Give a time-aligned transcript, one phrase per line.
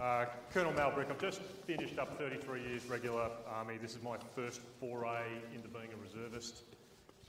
[0.00, 3.78] Uh, Colonel Mal Brick, I've just finished up 33 years regular army.
[3.82, 6.62] This is my first foray into being a reservist.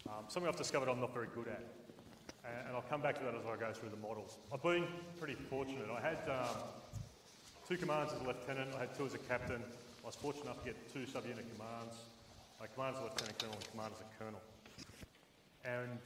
[0.08, 1.64] Um, something I've discovered I'm not very good at.
[2.46, 4.38] And, and, I'll come back to that as I go through the models.
[4.54, 4.86] I've been
[5.18, 5.88] pretty fortunate.
[5.90, 6.62] I had um,
[7.68, 9.64] two commands as a lieutenant, I had two as a captain.
[10.04, 11.98] I was fortunate enough to get two subunit commands.
[12.60, 14.42] My command as a lieutenant colonel and command as a colonel.
[15.66, 15.98] And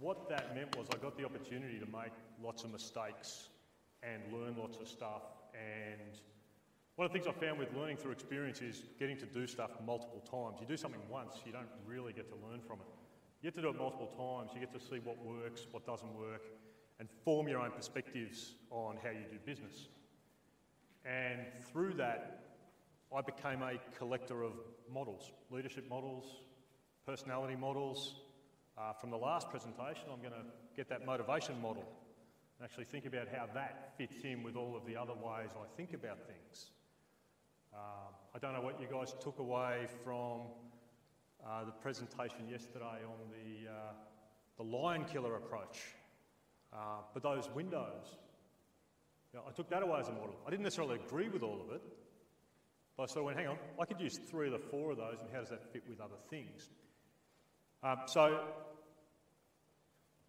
[0.00, 2.10] what that meant was I got the opportunity to make
[2.42, 3.50] lots of mistakes
[4.04, 5.22] and learn lots of stuff.
[5.54, 6.18] And
[6.96, 9.70] one of the things I found with learning through experience is getting to do stuff
[9.84, 10.60] multiple times.
[10.60, 12.86] You do something once, you don't really get to learn from it.
[13.42, 16.14] You get to do it multiple times, you get to see what works, what doesn't
[16.14, 16.42] work,
[17.00, 19.88] and form your own perspectives on how you do business.
[21.04, 21.40] And
[21.72, 22.44] through that,
[23.14, 24.52] I became a collector of
[24.92, 26.24] models, leadership models,
[27.06, 28.16] personality models.
[28.78, 31.84] Uh, from the last presentation, I'm going to get that motivation model
[32.58, 35.66] and actually think about how that fits in with all of the other ways I
[35.76, 36.70] think about things.
[37.72, 40.42] Um, I don't know what you guys took away from
[41.44, 43.92] uh, the presentation yesterday on the, uh,
[44.56, 45.80] the lion killer approach,
[46.72, 48.16] uh, but those windows,
[49.32, 50.36] you know, I took that away as a model.
[50.46, 51.82] I didn't necessarily agree with all of it,
[52.96, 54.98] but I sort of went, hang on, I could use three of the four of
[54.98, 56.70] those, and how does that fit with other things?
[57.82, 58.40] Um, so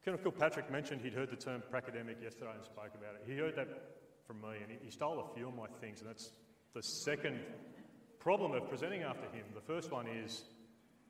[0.06, 3.24] Colonel Kilpatrick mentioned he'd heard the term pracademic yesterday and spoke about it.
[3.26, 3.68] He heard that
[4.28, 6.30] from me and he, stole a few of my things, and that's
[6.76, 7.40] the second
[8.20, 9.46] problem of presenting after him.
[9.56, 10.44] The first one is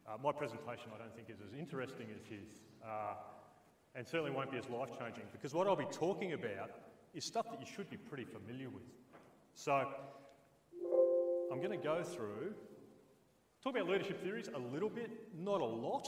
[0.08, 2.48] uh, my presentation, I don't think, is as interesting as his,
[2.88, 3.16] uh,
[3.96, 6.72] and certainly won't be as life changing because what I'll be talking about
[7.14, 8.88] is stuff that you should be pretty familiar with.
[9.56, 9.74] So
[11.52, 12.54] I'm going to go through,
[13.62, 16.08] talk about leadership theories a little bit, not a lot.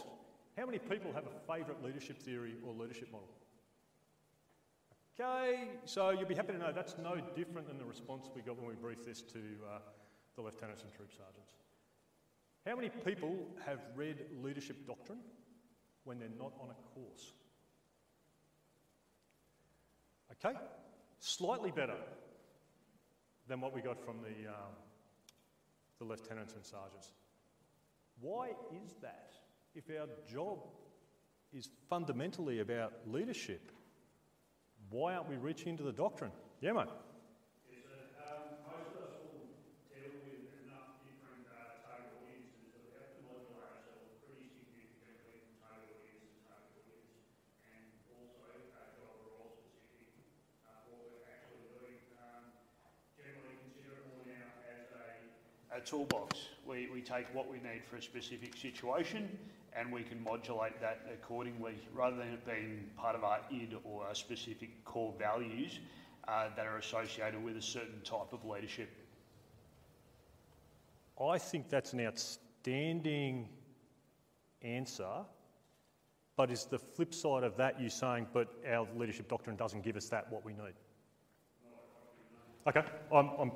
[0.58, 3.30] How many people have a favourite leadership theory or leadership model?
[5.20, 8.58] Okay, so you'll be happy to know that's no different than the response we got
[8.58, 9.40] when we briefed this to
[9.72, 9.80] uh,
[10.36, 11.54] the lieutenants and troop sergeants.
[12.66, 15.20] How many people have read leadership doctrine
[16.06, 17.34] when they're not on a course?
[20.34, 20.58] Okay,
[21.20, 21.98] slightly better
[23.48, 24.74] than what we got from the, um,
[26.00, 27.14] the lieutenants and sergeants.
[28.20, 28.50] Why
[28.84, 29.34] is that?
[29.78, 30.58] If our job
[31.54, 33.72] is fundamentally about leadership,
[34.90, 36.32] why aren't we reaching into the doctrine?
[36.62, 36.88] Yeah, mate.
[55.86, 56.40] Toolbox.
[56.68, 59.30] We, we take what we need for a specific situation
[59.76, 64.06] and we can modulate that accordingly rather than it being part of our id or
[64.06, 65.80] our specific core values
[66.28, 68.90] uh, that are associated with a certain type of leadership.
[71.20, 73.50] I think that's an outstanding
[74.62, 75.24] answer,
[76.36, 79.96] but is the flip side of that you saying, but our leadership doctrine doesn't give
[79.96, 80.74] us that what we need?
[82.68, 83.52] Okay, I'm, I'm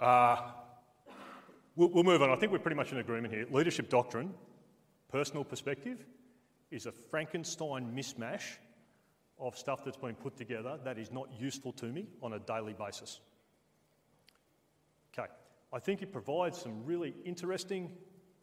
[0.00, 0.36] uh,
[1.76, 2.30] we'll, we'll move on.
[2.30, 3.46] I think we're pretty much in agreement here.
[3.50, 4.32] Leadership doctrine
[5.08, 6.04] personal perspective
[6.70, 8.58] is a Frankenstein mismatch
[9.38, 12.72] of stuff that's been put together that is not useful to me on a daily
[12.72, 13.20] basis.
[15.16, 15.28] Okay,
[15.72, 17.92] I think it provides some really interesting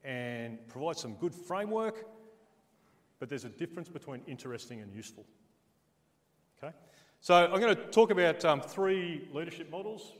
[0.04, 2.06] and provides some good framework,
[3.20, 5.26] but there's a difference between interesting and useful.
[6.62, 6.74] Okay,
[7.22, 10.14] so I'm going to talk about um, three leadership models,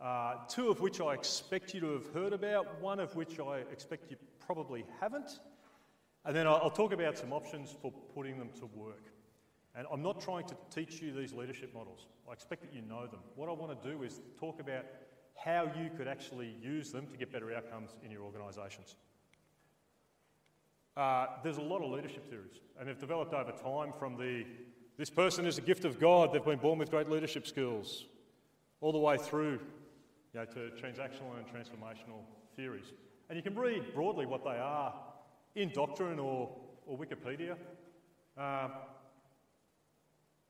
[0.00, 3.58] uh, two of which I expect you to have heard about, one of which I
[3.70, 5.38] expect you probably haven't.
[6.24, 9.12] And then I'll talk about some options for putting them to work.
[9.74, 12.06] And I'm not trying to teach you these leadership models.
[12.28, 13.20] I expect that you know them.
[13.34, 14.84] What I want to do is talk about
[15.34, 18.94] how you could actually use them to get better outcomes in your organisations.
[20.96, 24.44] Uh, there's a lot of leadership theories, and they've developed over time from the
[24.98, 28.04] this person is a gift of God, they've been born with great leadership skills,
[28.82, 29.58] all the way through
[30.34, 32.20] you know, to transactional and transformational
[32.56, 32.92] theories.
[33.28, 34.94] And you can read broadly what they are
[35.54, 36.50] in Doctrine or,
[36.86, 37.56] or Wikipedia.
[38.36, 38.68] Uh,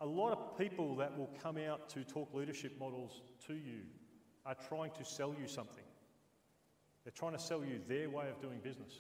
[0.01, 3.83] a lot of people that will come out to talk leadership models to you
[4.45, 5.85] are trying to sell you something.
[7.05, 8.93] They're trying to sell you their way of doing business.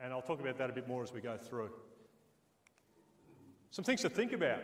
[0.00, 1.70] And I'll talk about that a bit more as we go through.
[3.70, 4.60] Some things to think about.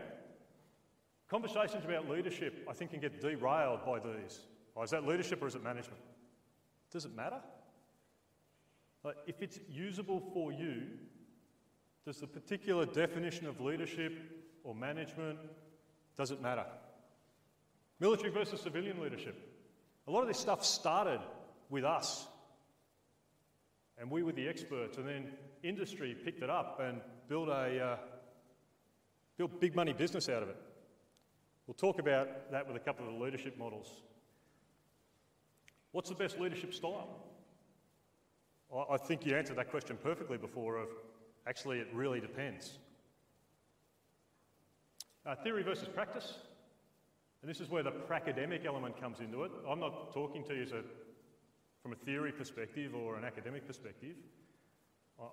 [1.29, 4.41] Conversations about leadership, I think, can get derailed by these.
[4.77, 6.01] Oh, is that leadership or is it management?
[6.91, 7.41] Does it matter?
[9.03, 10.83] But if it's usable for you,
[12.05, 14.13] does the particular definition of leadership
[14.65, 15.39] or management,
[16.17, 16.67] does it matter?
[17.99, 19.37] Military versus civilian leadership.
[20.07, 21.21] A lot of this stuff started
[21.69, 22.27] with us,
[23.99, 25.29] and we were the experts, and then
[25.63, 27.97] industry picked it up and built a uh,
[29.37, 30.57] built big money business out of it.
[31.67, 34.03] We'll talk about that with a couple of the leadership models.
[35.93, 37.30] What's the best leadership style?
[38.73, 40.89] I think you answered that question perfectly before of
[41.47, 42.79] actually it really depends.
[45.27, 46.35] Uh, theory versus practice.
[47.43, 49.51] And this is where the pracademic element comes into it.
[49.69, 50.83] I'm not talking to you a,
[51.83, 54.15] from a theory perspective or an academic perspective.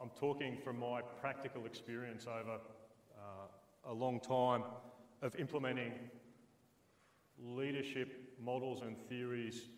[0.01, 2.59] I'm talking from my practical experience over
[3.17, 4.63] uh, a long time
[5.21, 5.93] of implementing
[7.39, 9.69] leadership models and theories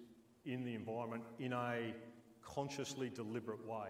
[0.45, 1.93] in the environment in a
[2.45, 3.87] consciously deliberate way.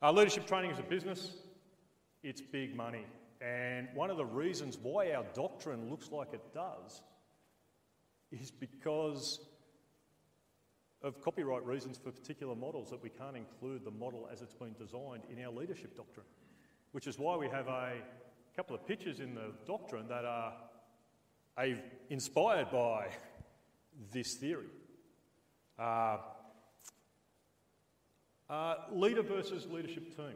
[0.00, 1.32] Our leadership training is a business,
[2.22, 3.04] it's big money.
[3.40, 7.02] And one of the reasons why our doctrine looks like it does
[8.30, 9.40] is because
[11.02, 14.74] of copyright reasons for particular models that we can't include the model as it's been
[14.78, 16.26] designed in our leadership doctrine.
[16.92, 17.92] Which is why we have a
[18.56, 20.52] couple of pictures in the doctrine that are
[22.10, 23.08] inspired by
[24.12, 24.66] this theory.
[25.78, 26.18] Uh,
[28.50, 30.34] uh, leader versus leadership team.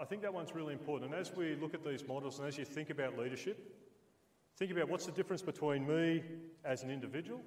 [0.00, 1.12] I think that one's really important.
[1.12, 3.76] And as we look at these models and as you think about leadership,
[4.56, 6.22] think about what's the difference between me
[6.64, 7.40] as an individual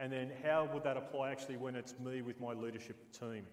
[0.00, 3.44] and then how would that apply actually when it's me with my leadership team?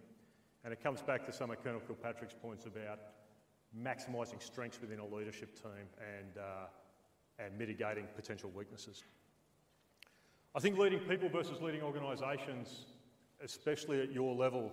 [0.63, 2.99] And it comes back to some of Colonel Kilpatrick's points about
[3.77, 9.03] maximising strengths within a leadership team and, uh, and mitigating potential weaknesses.
[10.55, 12.85] I think leading people versus leading organisations,
[13.43, 14.71] especially at your level,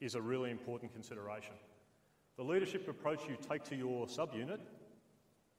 [0.00, 1.54] is a really important consideration.
[2.36, 4.60] The leadership approach you take to your subunit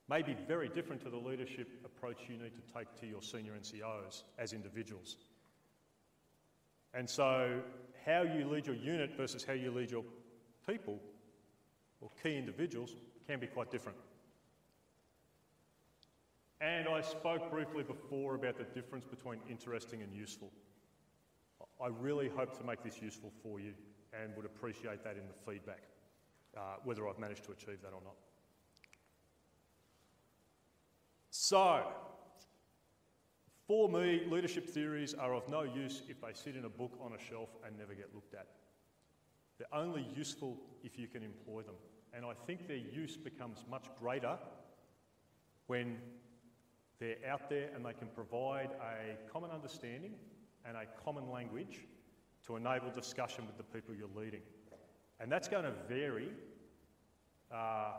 [0.10, 3.54] may be very different to the leadership approach you need to take to your senior
[3.54, 5.18] NCOs as individuals.
[6.94, 7.62] And so,
[8.06, 10.04] how you lead your unit versus how you lead your
[10.68, 11.00] people
[12.02, 12.96] or key individuals
[13.28, 13.98] can be quite different.
[16.62, 20.52] And I spoke briefly before about the difference between interesting and useful.
[21.84, 23.74] I really hope to make this useful for you
[24.14, 25.82] and would appreciate that in the feedback,
[26.56, 28.16] uh, whether I've managed to achieve that or not.
[31.32, 31.88] So,
[33.66, 37.14] for me, leadership theories are of no use if they sit in a book on
[37.14, 38.48] a shelf and never get looked at.
[39.58, 41.76] They're only useful if you can employ them.
[42.14, 44.38] And I think their use becomes much greater
[45.68, 45.98] when
[47.02, 50.14] they're out there and they can provide a common understanding
[50.66, 51.80] and a common language
[52.46, 54.42] to enable discussion with the people you're leading.
[55.20, 56.30] And that's going to vary
[57.52, 57.94] uh,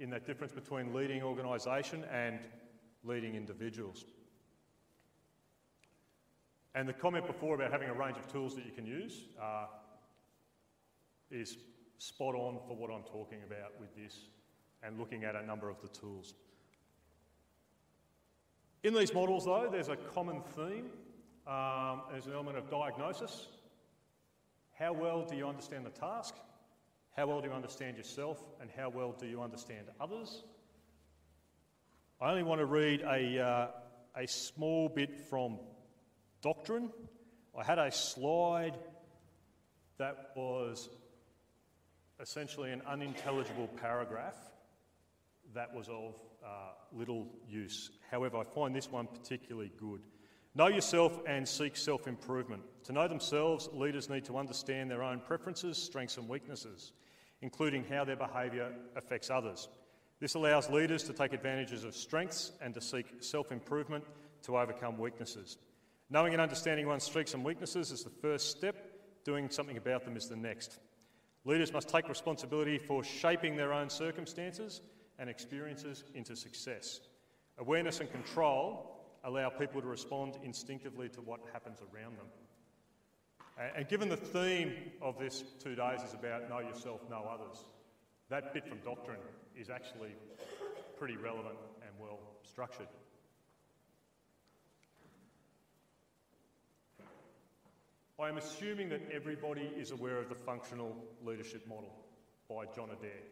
[0.00, 2.40] in that difference between leading organisation and
[3.04, 4.04] leading individuals.
[6.74, 9.66] And the comment before about having a range of tools that you can use uh,
[11.30, 11.56] is
[11.98, 14.26] spot on for what I'm talking about with this
[14.82, 16.34] and looking at a number of the tools.
[18.86, 20.90] In these models, though, there's a common theme.
[21.44, 23.48] Um, there's an element of diagnosis.
[24.78, 26.36] How well do you understand the task?
[27.16, 28.40] How well do you understand yourself?
[28.60, 30.44] And how well do you understand others?
[32.20, 33.66] I only want to read a, uh,
[34.22, 35.58] a small bit from
[36.40, 36.92] Doctrine.
[37.58, 38.78] I had a slide
[39.98, 40.88] that was
[42.20, 44.36] essentially an unintelligible paragraph
[45.54, 46.14] that was of
[46.46, 47.90] uh, little use.
[48.10, 50.02] However, I find this one particularly good.
[50.54, 52.62] Know yourself and seek self improvement.
[52.84, 56.92] To know themselves, leaders need to understand their own preferences, strengths, and weaknesses,
[57.42, 59.68] including how their behaviour affects others.
[60.18, 64.04] This allows leaders to take advantages of strengths and to seek self improvement
[64.44, 65.58] to overcome weaknesses.
[66.08, 68.76] Knowing and understanding one's strengths and weaknesses is the first step,
[69.24, 70.78] doing something about them is the next.
[71.44, 74.80] Leaders must take responsibility for shaping their own circumstances
[75.18, 77.00] and experiences into success.
[77.58, 82.26] Awareness and control allow people to respond instinctively to what happens around them.
[83.74, 87.64] And given the theme of this two days is about know yourself, know others,
[88.28, 89.20] that bit from doctrine
[89.56, 90.10] is actually
[90.98, 92.88] pretty relevant and well structured.
[98.18, 101.92] I am assuming that everybody is aware of the functional leadership model
[102.48, 103.22] by John Adair.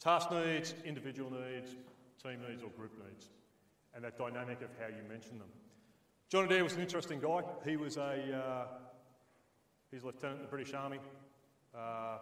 [0.00, 1.76] Task needs, individual needs,
[2.22, 3.28] team needs, or group needs,
[3.94, 5.48] and that dynamic of how you mention them.
[6.30, 7.42] John Adair was an interesting guy.
[7.66, 8.66] He was a uh,
[9.90, 11.00] he's a lieutenant in the British Army.
[11.76, 12.18] Uh,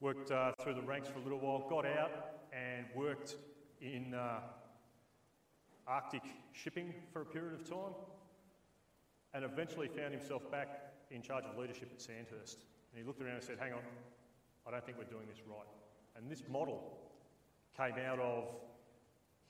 [0.00, 2.10] worked uh, through the ranks for a little while, got out
[2.52, 3.36] and worked
[3.80, 4.40] in uh,
[5.86, 7.92] Arctic shipping for a period of time
[9.34, 12.58] and eventually found himself back in charge of leadership at Sandhurst.
[12.92, 13.80] And he looked around and said, Hang on,
[14.66, 15.81] I don't think we're doing this right.
[16.16, 16.98] And this model
[17.76, 18.44] came out of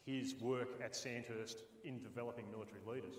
[0.05, 3.17] his work at Sandhurst in developing military leaders.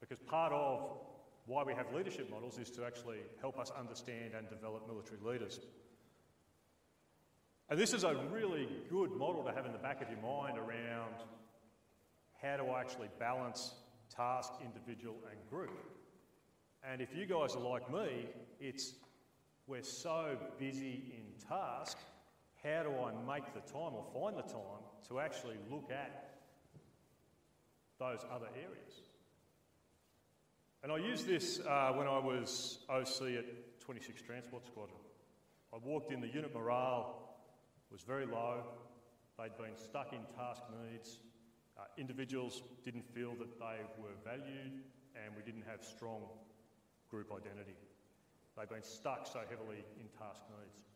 [0.00, 0.98] Because part of
[1.46, 5.60] why we have leadership models is to actually help us understand and develop military leaders.
[7.68, 10.58] And this is a really good model to have in the back of your mind
[10.58, 11.14] around
[12.42, 13.74] how do I actually balance
[14.14, 15.78] task, individual, and group.
[16.88, 18.26] And if you guys are like me,
[18.60, 18.94] it's
[19.66, 21.98] we're so busy in task,
[22.64, 26.36] how do I make the time or find the time to actually look at
[27.98, 29.02] those other areas?
[30.82, 34.98] And I used this uh, when I was OC at 26 Transport Squadron.
[35.72, 37.36] I walked in, the unit morale
[37.90, 38.64] was very low.
[39.38, 41.18] They'd been stuck in task needs.
[41.78, 44.82] Uh, individuals didn't feel that they were valued,
[45.16, 46.22] and we didn't have strong
[47.10, 47.76] group identity.
[48.56, 50.91] They'd been stuck so heavily in task needs.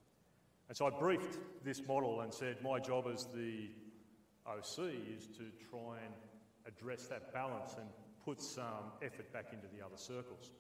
[0.69, 3.71] And so I briefed this model and said, my job as the
[4.47, 6.15] OC is to try and
[6.67, 7.87] address that balance and
[8.25, 10.51] put some effort back into the other circles.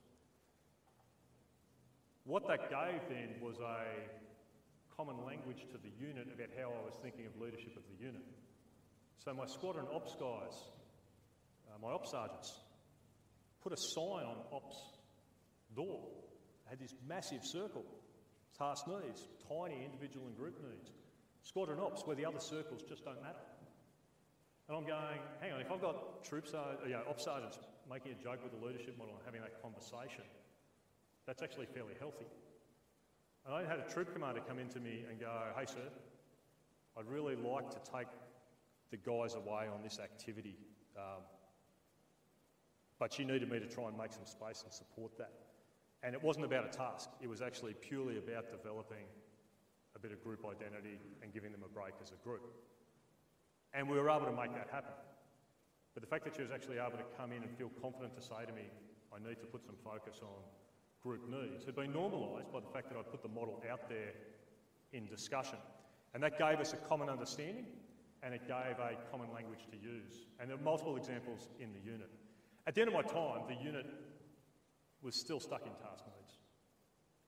[2.24, 3.84] What that gave then was a
[4.96, 8.22] common language to the unit about how I was thinking of leadership of the unit.
[9.24, 10.54] So my squadron ops guys,
[11.68, 12.52] uh, my ops sergeants,
[13.62, 14.76] put a sign on ops
[15.74, 16.00] door.
[16.64, 17.84] They had this massive circle,
[18.58, 20.90] task needs, tiny individual and group needs.
[21.42, 23.44] Squadron ops, where the other circles just don't matter.
[24.68, 27.58] And I'm going, hang on, if I've got troops, uh, you know, op sergeants
[27.88, 30.24] making a joke with the leadership model and having that conversation,
[31.26, 32.26] that's actually fairly healthy.
[33.46, 35.86] And I had a troop commander come into me and go, hey, sir,
[36.98, 38.08] I'd really like to take
[38.90, 40.56] the guys away on this activity.
[40.96, 41.22] Um,
[42.98, 45.30] but she needed me to try and make some space and support that.
[46.02, 49.06] And it wasn't about a task, it was actually purely about developing
[49.96, 52.42] a bit of group identity and giving them a break as a group.
[53.72, 54.92] And we were able to make that happen.
[55.94, 58.22] But the fact that she was actually able to come in and feel confident to
[58.22, 58.68] say to me,
[59.14, 60.44] I need to put some focus on
[61.02, 64.12] group needs, had been normalised by the fact that I put the model out there
[64.92, 65.58] in discussion.
[66.14, 67.66] And that gave us a common understanding
[68.22, 70.26] and it gave a common language to use.
[70.40, 72.10] And there are multiple examples in the unit.
[72.66, 73.86] At the end of my time, the unit
[75.02, 76.38] was still stuck in task needs.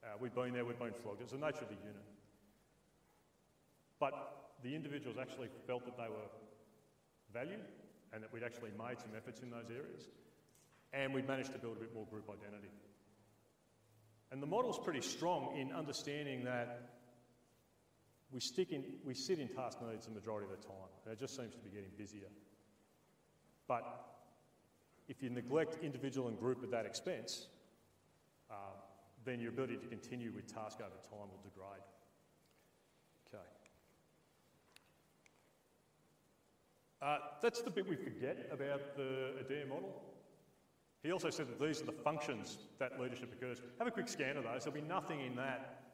[0.02, 1.22] Uh, we'd been there, we'd been flogged.
[1.22, 2.06] It's the nature of the unit.
[4.00, 4.12] But
[4.62, 6.30] the individuals actually felt that they were
[7.32, 7.64] valued
[8.12, 10.08] and that we'd actually made some efforts in those areas.
[10.92, 12.72] And we'd managed to build a bit more group identity.
[14.30, 16.90] And the model's pretty strong in understanding that
[18.30, 21.18] we, stick in, we sit in task needs the majority of the time, and it
[21.18, 22.28] just seems to be getting busier.
[23.66, 23.84] But
[25.08, 27.48] if you neglect individual and group at that expense,
[29.28, 31.82] then your ability to continue with task over time will degrade.
[37.00, 40.02] Uh, that's the bit we forget about the Adair model.
[41.02, 43.62] He also said that these are the functions that leadership occurs.
[43.78, 44.64] Have a quick scan of those.
[44.64, 45.84] There'll be nothing in that,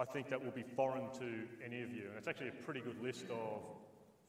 [0.00, 2.04] I think, that will be foreign to any of you.
[2.08, 3.60] And it's actually a pretty good list of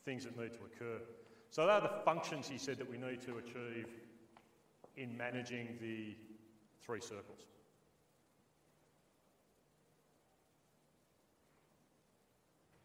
[0.04, 1.00] things that need to occur.
[1.52, 3.88] So, they are the functions he said that we need to achieve
[4.98, 6.18] in managing the
[6.84, 7.46] three circles.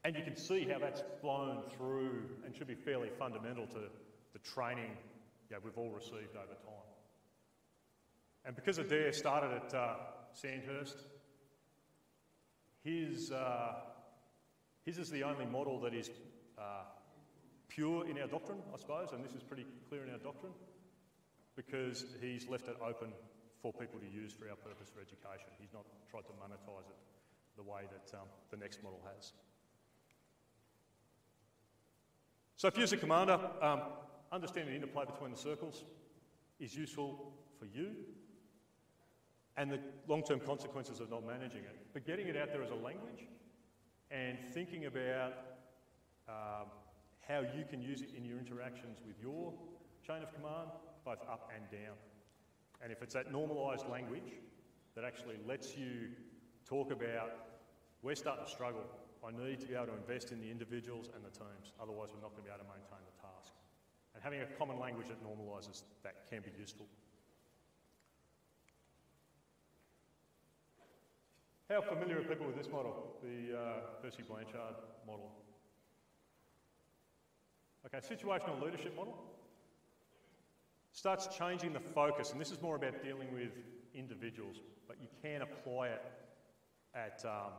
[0.05, 3.81] And you can see how that's flown through and should be fairly fundamental to
[4.33, 4.97] the training
[5.65, 6.89] we've all received over time.
[8.45, 9.95] And because Adair started at uh,
[10.33, 10.97] Sandhurst,
[12.85, 13.75] his, uh,
[14.85, 16.11] his is the only model that is
[16.59, 16.85] uh,
[17.69, 20.53] pure in our doctrine, I suppose, and this is pretty clear in our doctrine,
[21.57, 23.13] because he's left it open
[23.61, 25.51] for people to use for our purpose for education.
[25.61, 26.97] He's not tried to monetise it
[27.57, 29.33] the way that um, the next model has.
[32.59, 33.83] So if you as a commander, um,
[34.33, 35.85] understanding the interplay between the circles
[36.59, 37.93] is useful for you
[39.57, 41.77] and the long-term consequences of not managing it.
[41.93, 43.29] But getting it out there as a language
[44.11, 45.35] and thinking about
[46.29, 46.67] um,
[47.29, 49.55] how you can use it in your interactions with your
[50.05, 50.71] chain of command,
[51.05, 51.95] both up and down.
[52.83, 54.33] And if it's that normalised language
[54.97, 56.09] that actually lets you
[56.69, 57.31] talk about,
[58.03, 58.83] we're starting to struggle,
[59.29, 62.25] I need to be able to invest in the individuals and the teams, otherwise we're
[62.25, 63.53] not going to be able to maintain the task.
[64.15, 66.87] And having a common language that normalises that can be useful.
[71.69, 73.63] How familiar are people with this model, the uh,
[74.03, 75.31] Hersey Blanchard model?
[77.85, 79.15] Okay, situational leadership model
[80.93, 83.53] starts changing the focus, and this is more about dealing with
[83.95, 84.57] individuals,
[84.87, 86.03] but you can apply it
[86.95, 87.53] at um,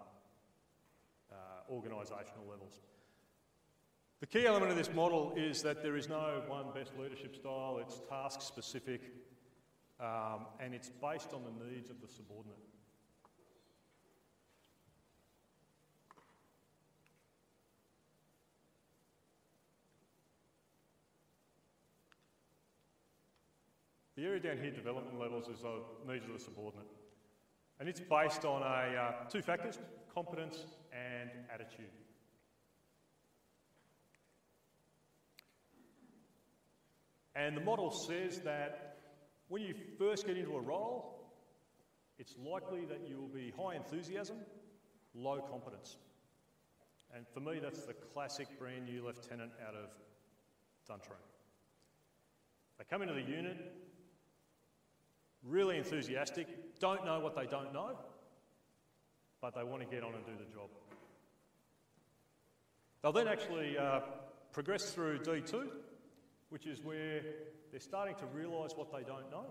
[1.72, 2.82] organisational levels.
[4.20, 7.80] The key element of this model is that there is no one best leadership style,
[7.82, 9.02] it's task specific
[10.00, 12.58] um, and it's based on the needs of the subordinate.
[24.16, 25.80] The area down here, development levels, is the
[26.12, 26.88] needs of the subordinate.
[27.80, 29.80] And it's based on a, uh, two factors,
[30.14, 31.92] competence and attitude.
[37.36, 38.98] And the model says that
[39.48, 41.20] when you first get into a role,
[42.18, 44.38] it's likely that you will be high enthusiasm,
[45.16, 45.98] low competence.
[47.16, 49.90] And for me, that's the classic brand new lieutenant out of
[50.88, 51.18] Duntroon.
[52.78, 53.58] They come into the unit,
[55.44, 56.48] really enthusiastic,
[56.80, 57.98] don't know what they don't know,
[59.42, 60.70] but they want to get on and do the job.
[63.02, 64.02] They'll then actually uh,
[64.52, 65.68] progress through D2,
[66.50, 67.22] which is where
[67.72, 69.46] they're starting to realise what they don't know.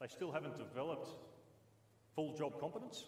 [0.00, 1.08] They still haven't developed
[2.14, 3.04] full job competence,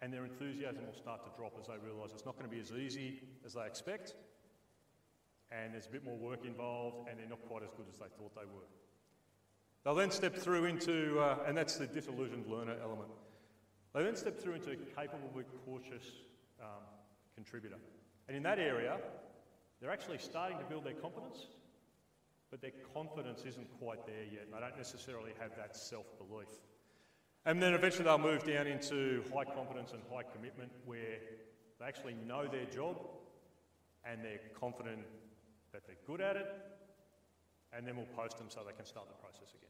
[0.00, 2.60] and their enthusiasm will start to drop as they realise it's not going to be
[2.60, 4.14] as easy as they expect,
[5.50, 8.06] and there's a bit more work involved, and they're not quite as good as they
[8.16, 8.66] thought they were.
[9.88, 13.08] They'll then step through into, uh, and that's the disillusioned learner element.
[13.94, 16.04] They then step through into a capable but cautious
[16.60, 16.84] um,
[17.34, 17.78] contributor.
[18.28, 18.98] And in that area,
[19.80, 21.46] they're actually starting to build their competence,
[22.50, 24.52] but their confidence isn't quite there yet.
[24.52, 26.50] They don't necessarily have that self belief.
[27.46, 31.16] And then eventually they'll move down into high confidence and high commitment where
[31.80, 33.00] they actually know their job
[34.04, 35.06] and they're confident
[35.72, 36.54] that they're good at it,
[37.72, 39.67] and then we'll post them so they can start the process again.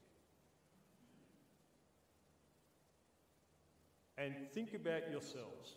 [4.19, 5.77] And think about yourselves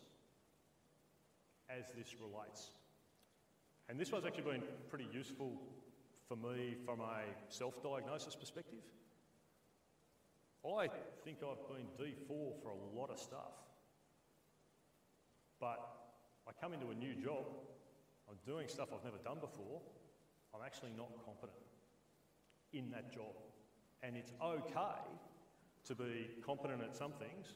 [1.70, 2.70] as this relates.
[3.88, 5.62] And this one's actually been pretty useful
[6.26, 8.82] for me from a self diagnosis perspective.
[10.64, 10.88] I
[11.24, 13.54] think I've been D4 for a lot of stuff.
[15.60, 15.78] But
[16.48, 17.46] I come into a new job,
[18.28, 19.80] I'm doing stuff I've never done before,
[20.54, 21.58] I'm actually not competent
[22.72, 23.34] in that job.
[24.02, 24.98] And it's okay
[25.84, 27.54] to be competent at some things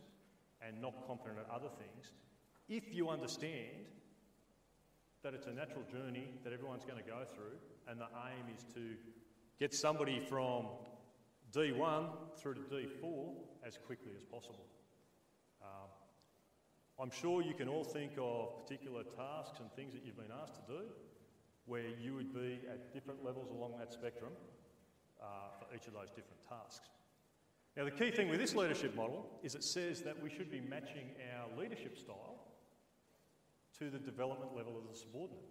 [0.61, 2.12] and not competent at other things
[2.69, 3.87] if you understand
[5.23, 8.64] that it's a natural journey that everyone's going to go through, and the aim is
[8.75, 8.95] to
[9.59, 10.66] get somebody from
[11.53, 13.35] D1 through to D4
[13.66, 14.66] as quickly as possible.
[15.62, 15.88] Um,
[17.01, 20.55] I'm sure you can all think of particular tasks and things that you've been asked
[20.66, 20.83] to do
[21.66, 24.33] where you would be at different levels along that spectrum
[25.21, 25.25] uh,
[25.59, 26.88] for each of those different tasks.
[27.77, 30.61] Now, the key thing with this leadership model is it says that we should be
[30.61, 32.39] matching our leadership style
[33.79, 35.45] to the development level of the subordinate.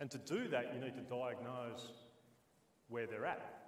[0.00, 1.92] And to do that, you need to diagnose
[2.88, 3.60] where they're at.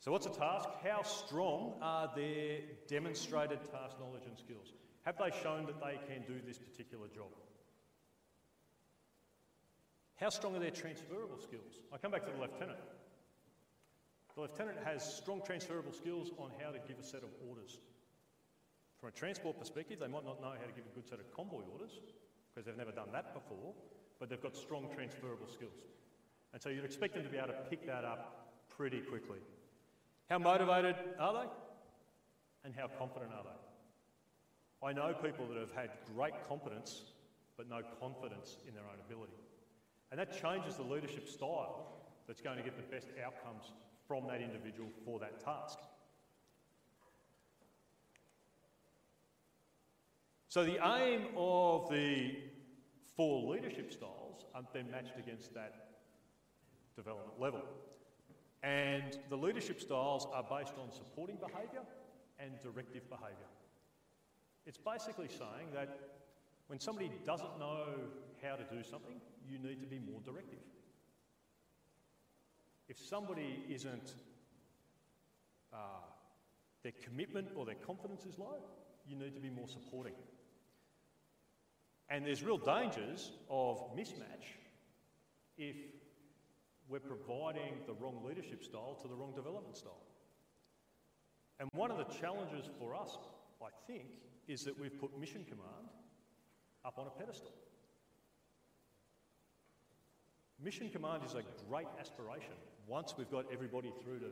[0.00, 0.68] So, what's a task?
[0.84, 4.72] How strong are their demonstrated task knowledge and skills?
[5.02, 7.30] Have they shown that they can do this particular job?
[10.22, 11.82] How strong are their transferable skills?
[11.92, 12.78] I come back to the lieutenant.
[14.36, 17.80] The lieutenant has strong transferable skills on how to give a set of orders.
[19.00, 21.28] From a transport perspective, they might not know how to give a good set of
[21.34, 21.98] convoy orders
[22.54, 23.74] because they've never done that before,
[24.20, 25.90] but they've got strong transferable skills.
[26.52, 29.38] And so you'd expect them to be able to pick that up pretty quickly.
[30.30, 31.48] How motivated are they?
[32.64, 34.86] And how confident are they?
[34.86, 37.02] I know people that have had great competence
[37.56, 39.41] but no confidence in their own ability.
[40.12, 41.86] And that changes the leadership style
[42.28, 43.72] that's going to get the best outcomes
[44.06, 45.78] from that individual for that task.
[50.50, 52.36] So the aim of the
[53.16, 55.88] four leadership styles are then matched against that
[56.94, 57.62] development level.
[58.62, 61.86] And the leadership styles are based on supporting behaviour
[62.38, 63.48] and directive behaviour.
[64.66, 65.98] It's basically saying that
[66.66, 67.86] when somebody doesn't know
[68.42, 70.58] how to do something, you need to be more directive.
[72.88, 74.14] If somebody isn't,
[75.72, 75.76] uh,
[76.82, 78.56] their commitment or their confidence is low,
[79.06, 80.14] you need to be more supporting.
[82.08, 84.44] And there's real dangers of mismatch
[85.56, 85.76] if
[86.88, 90.02] we're providing the wrong leadership style to the wrong development style.
[91.60, 93.16] And one of the challenges for us,
[93.62, 94.08] I think,
[94.48, 95.88] is that we've put mission command
[96.84, 97.52] up on a pedestal.
[100.62, 102.54] Mission Command is a great aspiration
[102.86, 104.30] once we've got everybody through to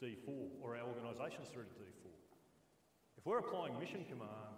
[0.00, 2.08] D4 or our organisations through to D4.
[3.18, 4.56] If we're applying Mission Command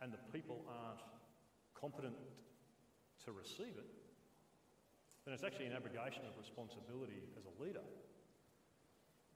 [0.00, 0.98] and the people aren't
[1.80, 2.16] competent
[3.24, 3.86] to receive it,
[5.24, 7.86] then it's actually an abrogation of responsibility as a leader.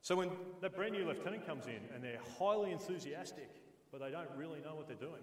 [0.02, 3.50] So when that brand new lieutenant comes in and they're highly enthusiastic,
[3.92, 5.22] but they don't really know what they're doing,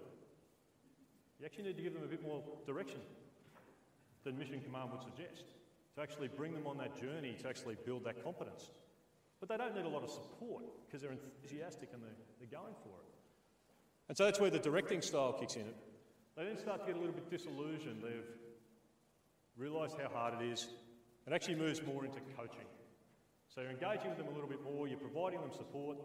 [1.38, 3.00] you actually need to give them a bit more direction
[4.24, 5.44] than Mission Command would suggest
[5.94, 8.70] to actually bring them on that journey to actually build that competence.
[9.40, 12.74] But they don't need a lot of support because they're enthusiastic and they're, they're going
[12.82, 13.14] for it.
[14.08, 15.66] And so that's where the directing style kicks in.
[16.36, 18.02] They then start to get a little bit disillusioned.
[18.02, 18.26] They've
[19.56, 20.68] realised how hard it is.
[21.26, 22.66] It actually moves more into coaching.
[23.48, 25.96] So you're engaging with them a little bit more, you're providing them support,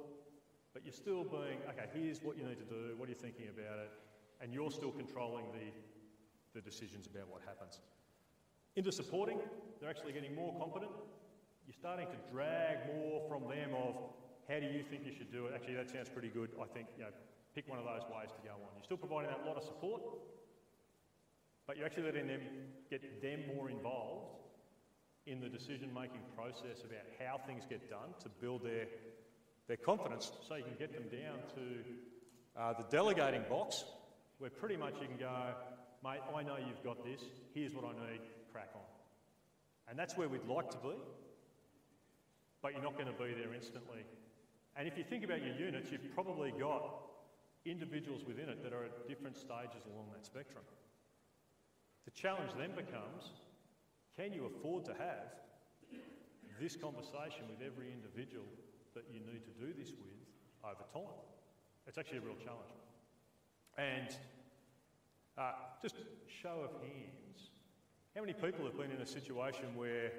[0.73, 3.47] but you're still being, okay, here's what you need to do, what are you thinking
[3.49, 3.91] about it,
[4.39, 5.73] and you're still controlling the,
[6.53, 7.81] the decisions about what happens.
[8.75, 9.39] Into supporting,
[9.79, 10.91] they're actually getting more competent.
[11.67, 13.95] You're starting to drag more from them of
[14.47, 15.53] how do you think you should do it.
[15.53, 16.49] Actually, that sounds pretty good.
[16.61, 17.09] I think, you know,
[17.53, 18.69] pick one of those ways to go on.
[18.75, 20.01] You're still providing that lot of support,
[21.67, 22.41] but you're actually letting them
[22.89, 24.39] get them more involved
[25.27, 28.87] in the decision making process about how things get done to build their,
[29.67, 33.83] their confidence so you can get them down to uh, the delegating box
[34.39, 35.53] where pretty much you can go,
[36.03, 37.21] mate, I know you've got this,
[37.53, 38.81] here's what I need, crack on.
[39.89, 40.95] And that's where we'd like to be,
[42.61, 44.05] but you're not going to be there instantly.
[44.75, 46.83] And if you think about your units, you've probably got
[47.65, 50.63] individuals within it that are at different stages along that spectrum.
[52.05, 53.31] The challenge then becomes
[54.15, 55.31] can you afford to have
[56.59, 58.43] this conversation with every individual
[58.93, 60.19] that you need to do this with
[60.63, 61.15] over time?
[61.87, 62.75] It's actually a real challenge.
[63.77, 64.11] And
[65.37, 65.95] uh, just
[66.27, 67.51] show of hands,
[68.15, 70.11] how many people have been in a situation where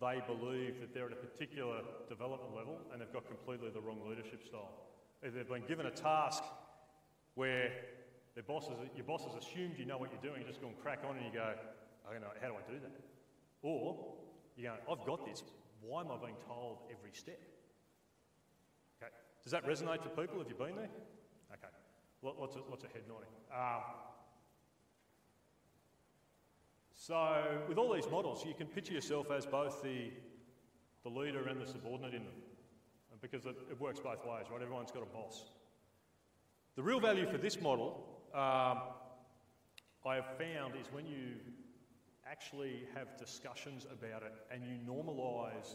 [0.00, 4.00] they believe that they're at a particular development level and they've got completely the wrong
[4.08, 4.72] leadership style?
[5.24, 6.42] Either they've been given a task
[7.34, 7.70] where
[8.34, 10.78] their bosses, your boss has assumed you know what you're doing, you just go and
[10.80, 11.54] crack on and you go,
[12.08, 12.92] I don't know, how do I do that?
[13.62, 14.14] Or
[14.56, 15.42] you go, I've got this.
[15.80, 17.40] Why am I being told every step?
[19.00, 19.10] Okay.
[19.42, 20.38] Does that resonate for people?
[20.38, 20.90] Have you been there?
[21.52, 21.72] Okay.
[22.22, 23.32] Lots of, lots of head nodding.
[23.50, 24.11] Um,
[27.02, 30.12] so, with all these models, you can picture yourself as both the,
[31.02, 32.34] the leader and the subordinate in them,
[33.20, 34.62] because it, it works both ways, right?
[34.62, 35.50] Everyone's got a boss.
[36.76, 38.82] The real value for this model, um,
[40.06, 41.40] I have found, is when you
[42.24, 45.74] actually have discussions about it and you normalise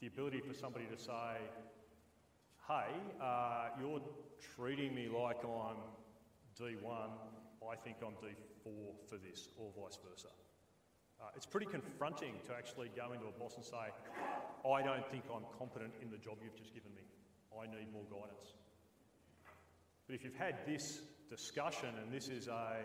[0.00, 1.36] the ability for somebody to say,
[2.66, 4.00] hey, uh, you're
[4.56, 5.76] treating me like I'm
[6.60, 7.10] D1,
[7.70, 10.28] I think I'm D4 for this, or vice versa.
[11.20, 13.94] Uh, it's pretty confronting to actually go into a boss and say,
[14.66, 17.02] I don't think I'm competent in the job you've just given me.
[17.54, 18.54] I need more guidance.
[20.06, 22.76] But if you've had this discussion and this is a,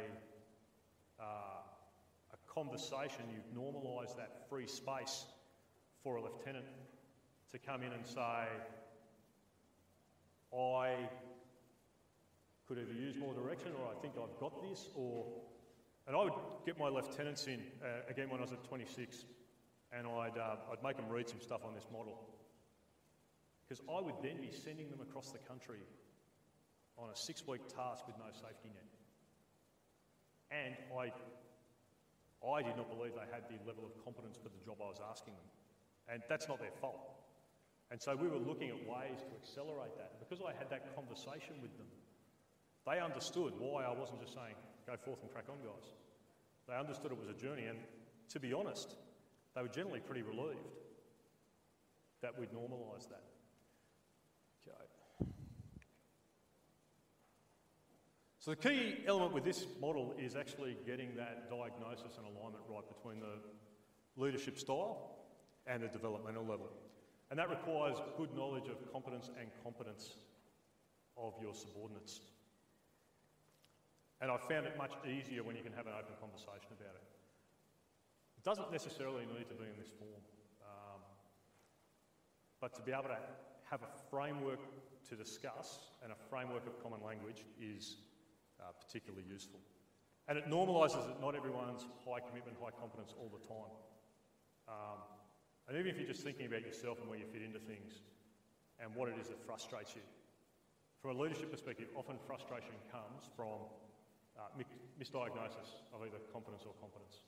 [1.19, 5.25] uh, a conversation, you've normalised that free space
[6.03, 6.65] for a lieutenant
[7.51, 8.47] to come in and say,
[10.53, 11.09] I
[12.67, 15.25] could either use more direction or I think I've got this, or.
[16.07, 16.33] And I would
[16.65, 19.25] get my lieutenants in, uh, again when I was at 26,
[19.91, 22.17] and I'd, uh, I'd make them read some stuff on this model.
[23.67, 25.79] Because I would then be sending them across the country
[26.97, 28.87] on a six week task with no safety net.
[30.49, 31.11] And I,
[32.47, 35.03] I did not believe they had the level of competence for the job I was
[35.03, 35.49] asking them.
[36.07, 37.03] And that's not their fault.
[37.91, 40.19] And so we were looking at ways to accelerate that.
[40.23, 41.87] Because I had that conversation with them,
[42.87, 45.91] they understood why I wasn't just saying, go forth and crack on, guys.
[46.67, 47.77] They understood it was a journey, and
[48.29, 48.95] to be honest,
[49.55, 50.59] they were generally pretty relieved
[52.21, 53.23] that we'd normalised that.
[54.67, 55.31] Okay.
[58.39, 62.87] So the key element with this model is actually getting that diagnosis and alignment right
[62.87, 65.17] between the leadership style
[65.67, 66.69] and the developmental level.
[67.29, 70.15] And that requires good knowledge of competence and competence
[71.17, 72.21] of your subordinates.
[74.21, 77.05] And I've found it much easier when you can have an open conversation about it.
[78.37, 80.23] It doesn't necessarily need to be in this form,
[80.65, 81.01] um,
[82.61, 83.21] but to be able to
[83.69, 84.61] have a framework
[85.09, 87.97] to discuss and a framework of common language is
[88.59, 89.59] uh, particularly useful.
[90.27, 93.73] And it normalises that not everyone's high commitment, high competence all the time.
[94.67, 94.99] Um,
[95.67, 98.01] and even if you're just thinking about yourself and where you fit into things
[98.79, 100.03] and what it is that frustrates you,
[101.01, 103.71] from a leadership perspective, often frustration comes from
[104.37, 104.53] uh,
[104.99, 107.21] misdiagnosis of either competence or competence.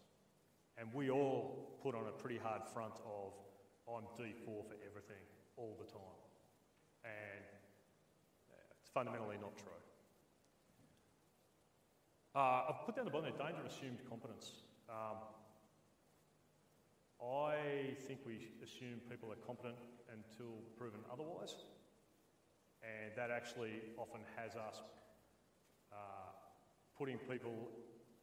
[0.77, 3.33] And we all put on a pretty hard front of,
[3.87, 5.23] I'm D4 for everything
[5.57, 6.19] all the time.
[7.03, 7.43] And
[8.79, 9.75] it's fundamentally not true.
[12.35, 14.63] Uh, I've put down the bottom there, danger of assumed competence.
[14.87, 15.17] Um,
[17.19, 19.75] I think we assume people are competent
[20.07, 21.55] until proven otherwise,
[22.81, 24.79] and that actually often has us
[25.91, 26.28] uh,
[26.99, 27.71] putting people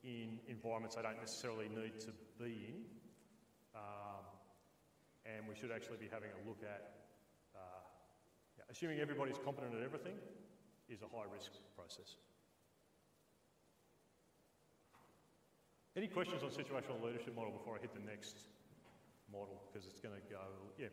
[0.05, 2.85] in environments they don't necessarily need to be in,
[3.75, 4.23] um,
[5.25, 6.93] and we should actually be having a look at
[7.57, 7.81] uh,
[8.59, 10.15] yeah, assuming everybody's competent at everything
[10.89, 12.21] is a high risk process.
[15.97, 18.37] Any questions on situational leadership model before I hit the next
[19.33, 20.45] model because it's going to go,
[20.79, 20.93] yeah.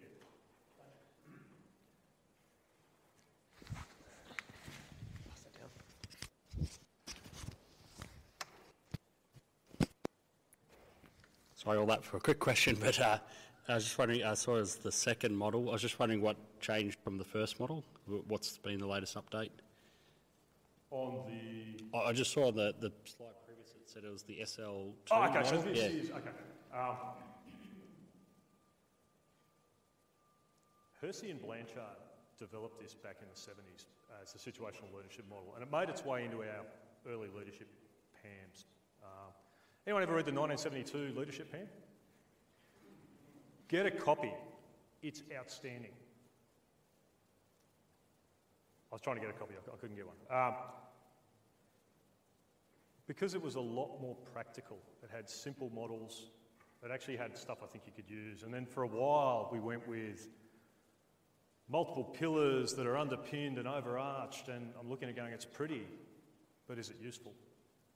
[11.64, 13.20] Sorry, all that for a quick question, but uh,
[13.70, 16.36] I was just wondering, I saw as the second model, I was just wondering what
[16.60, 17.84] changed from the first model?
[18.28, 19.52] What's been the latest update?
[20.92, 21.98] On the...
[21.98, 25.44] I just saw the, the slide previous, it said it was the SL2 Oh, okay,
[25.44, 25.86] so this Yeah.
[25.86, 26.30] is, okay.
[26.74, 26.96] Um,
[31.02, 32.00] Hersey and Blanchard
[32.38, 33.86] developed this back in the 70s
[34.22, 36.66] as a situational leadership model, and it made its way into our
[37.08, 37.68] early leadership
[38.22, 38.66] PAMs.
[39.02, 39.32] Um,
[39.86, 41.68] anyone ever read the 1972 leadership PAM?
[43.68, 44.32] Get a copy.
[45.02, 45.92] It's outstanding.
[48.92, 50.16] I was trying to get a copy, I I couldn't get one.
[50.30, 50.54] Um,
[53.08, 56.30] because it was a lot more practical, it had simple models,
[56.84, 58.44] it actually had stuff I think you could use.
[58.44, 60.28] And then for a while, we went with
[61.70, 65.88] multiple pillars that are underpinned and overarched, and I'm looking at going, it's pretty,
[66.68, 67.34] but is it useful?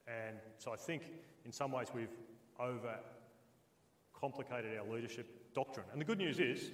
[0.07, 1.03] And so I think
[1.45, 2.15] in some ways we've
[2.59, 2.95] over
[4.19, 5.85] complicated our leadership doctrine.
[5.91, 6.71] And the good news is,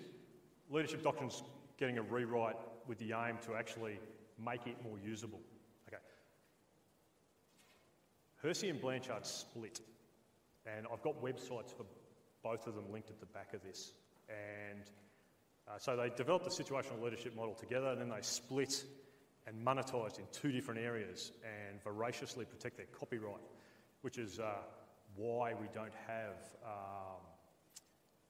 [0.70, 1.44] leadership doctrine's
[1.78, 2.56] getting a rewrite
[2.88, 4.00] with the aim to actually
[4.44, 5.42] make it more usable.
[5.88, 6.02] Okay.
[8.42, 9.82] Hersey and Blanchard split,
[10.66, 11.86] and I've got websites for
[12.44, 13.94] both of them linked at the back of this.
[14.30, 14.84] And
[15.68, 18.84] uh, so they developed the situational leadership model together, and then they split
[19.48, 23.42] and monetised in two different areas and voraciously protect their copyright,
[24.02, 24.54] which is uh,
[25.16, 27.22] why we don't have um,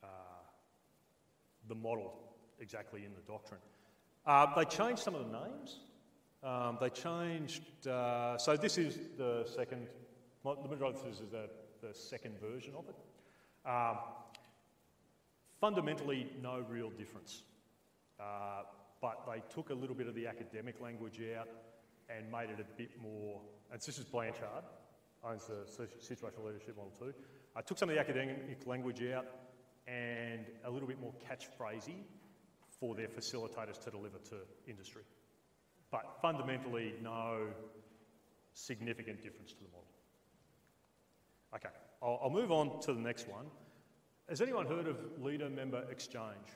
[0.03, 0.07] uh,
[1.67, 2.19] the model
[2.59, 3.61] exactly in the doctrine.
[4.25, 5.79] Uh, they changed some of the names.
[6.43, 9.87] Um, they changed, uh, so this is the second,
[10.43, 11.49] the majority of this is the,
[11.81, 12.95] the second version of it.
[13.69, 13.97] Um,
[15.61, 17.43] fundamentally, no real difference.
[19.03, 21.49] But they took a little bit of the academic language out
[22.09, 24.63] and made it a bit more, and this is Blanchard,
[25.25, 25.65] owns the
[26.01, 27.13] situational leadership model too.
[27.53, 29.25] I took some of the academic language out
[29.87, 31.97] and a little bit more catchphrasy
[32.79, 34.37] for their facilitators to deliver to
[34.69, 35.03] industry.
[35.91, 37.47] But fundamentally, no
[38.53, 39.87] significant difference to the model.
[41.55, 43.47] Okay, I'll, I'll move on to the next one.
[44.29, 46.47] Has anyone heard of leader member exchange?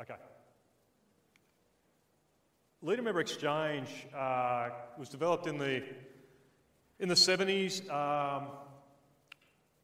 [0.00, 0.14] Okay.
[2.80, 5.82] Leader member exchange uh, was developed in the
[7.00, 7.80] in the 70s.
[7.90, 8.48] Um,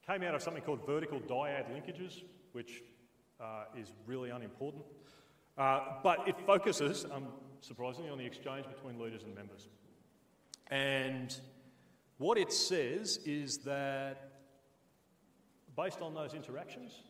[0.06, 2.84] came out of something called vertical dyad linkages, which
[3.40, 4.84] uh, is really unimportant.
[5.58, 7.26] Uh, but it focuses, um,
[7.60, 9.68] surprisingly, on the exchange between leaders and members.
[10.70, 11.36] And
[12.18, 14.34] what it says is that
[15.76, 17.02] based on those interactions,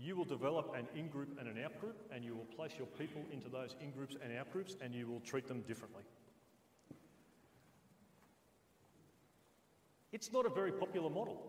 [0.00, 2.86] you will develop an in group and an out group, and you will place your
[2.86, 6.02] people into those in groups and out groups, and you will treat them differently.
[10.12, 11.42] It's not a very popular model,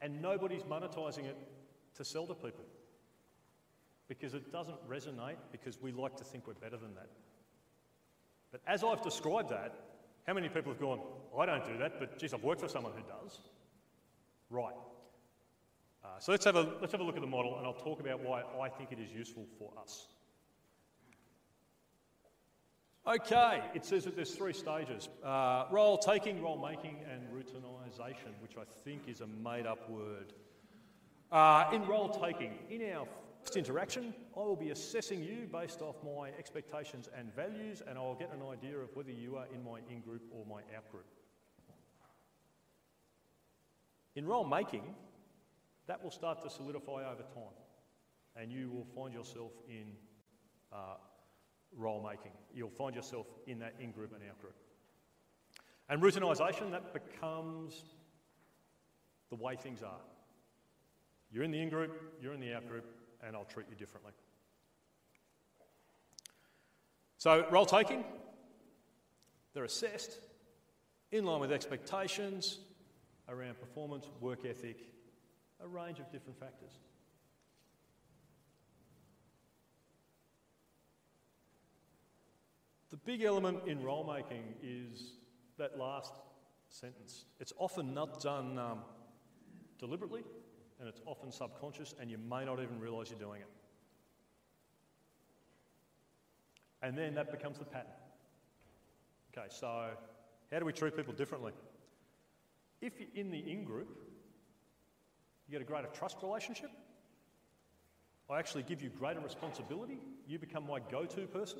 [0.00, 1.36] and nobody's monetising it
[1.96, 2.64] to sell to people
[4.08, 7.08] because it doesn't resonate because we like to think we're better than that.
[8.50, 9.72] But as I've described that,
[10.26, 11.00] how many people have gone,
[11.38, 13.38] I don't do that, but geez, I've worked for someone who does?
[14.50, 14.74] Right.
[16.02, 18.00] Uh, so let's have, a, let's have a look at the model and I'll talk
[18.00, 20.06] about why I think it is useful for us.
[23.06, 28.56] Okay, it says that there's three stages uh, role taking, role making, and routinization, which
[28.58, 30.32] I think is a made up word.
[31.32, 33.06] Uh, in role taking, in our
[33.42, 38.14] first interaction, I will be assessing you based off my expectations and values, and I'll
[38.14, 41.06] get an idea of whether you are in my in group or my out group.
[44.14, 44.82] In role making,
[45.90, 47.56] that will start to solidify over time,
[48.36, 49.86] and you will find yourself in
[50.72, 50.94] uh,
[51.76, 52.30] role making.
[52.54, 54.54] You'll find yourself in that in group and out group.
[55.88, 57.82] And routinisation, that becomes
[59.30, 59.98] the way things are.
[61.32, 61.90] You're in the in group,
[62.22, 62.84] you're in the out group,
[63.26, 64.12] and I'll treat you differently.
[67.18, 68.04] So, role taking,
[69.54, 70.20] they're assessed
[71.10, 72.60] in line with expectations
[73.28, 74.89] around performance, work ethic,
[75.62, 76.72] a range of different factors.
[82.90, 85.12] The big element in role making is
[85.58, 86.12] that last
[86.68, 87.24] sentence.
[87.38, 88.80] It's often not done um,
[89.78, 90.24] deliberately
[90.80, 93.48] and it's often subconscious, and you may not even realise you're doing it.
[96.82, 97.92] And then that becomes the pattern.
[99.36, 99.90] Okay, so
[100.50, 101.52] how do we treat people differently?
[102.80, 104.09] If you're in the in group,
[105.50, 106.70] you get a greater trust relationship.
[108.30, 109.98] I actually give you greater responsibility.
[110.28, 111.58] You become my go to person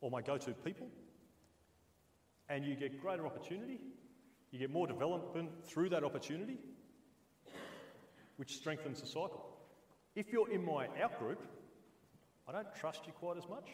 [0.00, 0.88] or my go to people.
[2.48, 3.80] And you get greater opportunity.
[4.50, 6.56] You get more development through that opportunity,
[8.36, 9.44] which strengthens the cycle.
[10.14, 11.42] If you're in my out group,
[12.48, 13.68] I don't trust you quite as much.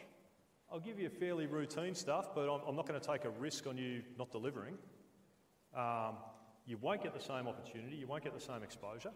[0.72, 3.68] I'll give you fairly routine stuff, but I'm, I'm not going to take a risk
[3.68, 4.74] on you not delivering.
[5.76, 6.16] Um,
[6.66, 9.10] you won't get the same opportunity, you won't get the same exposure,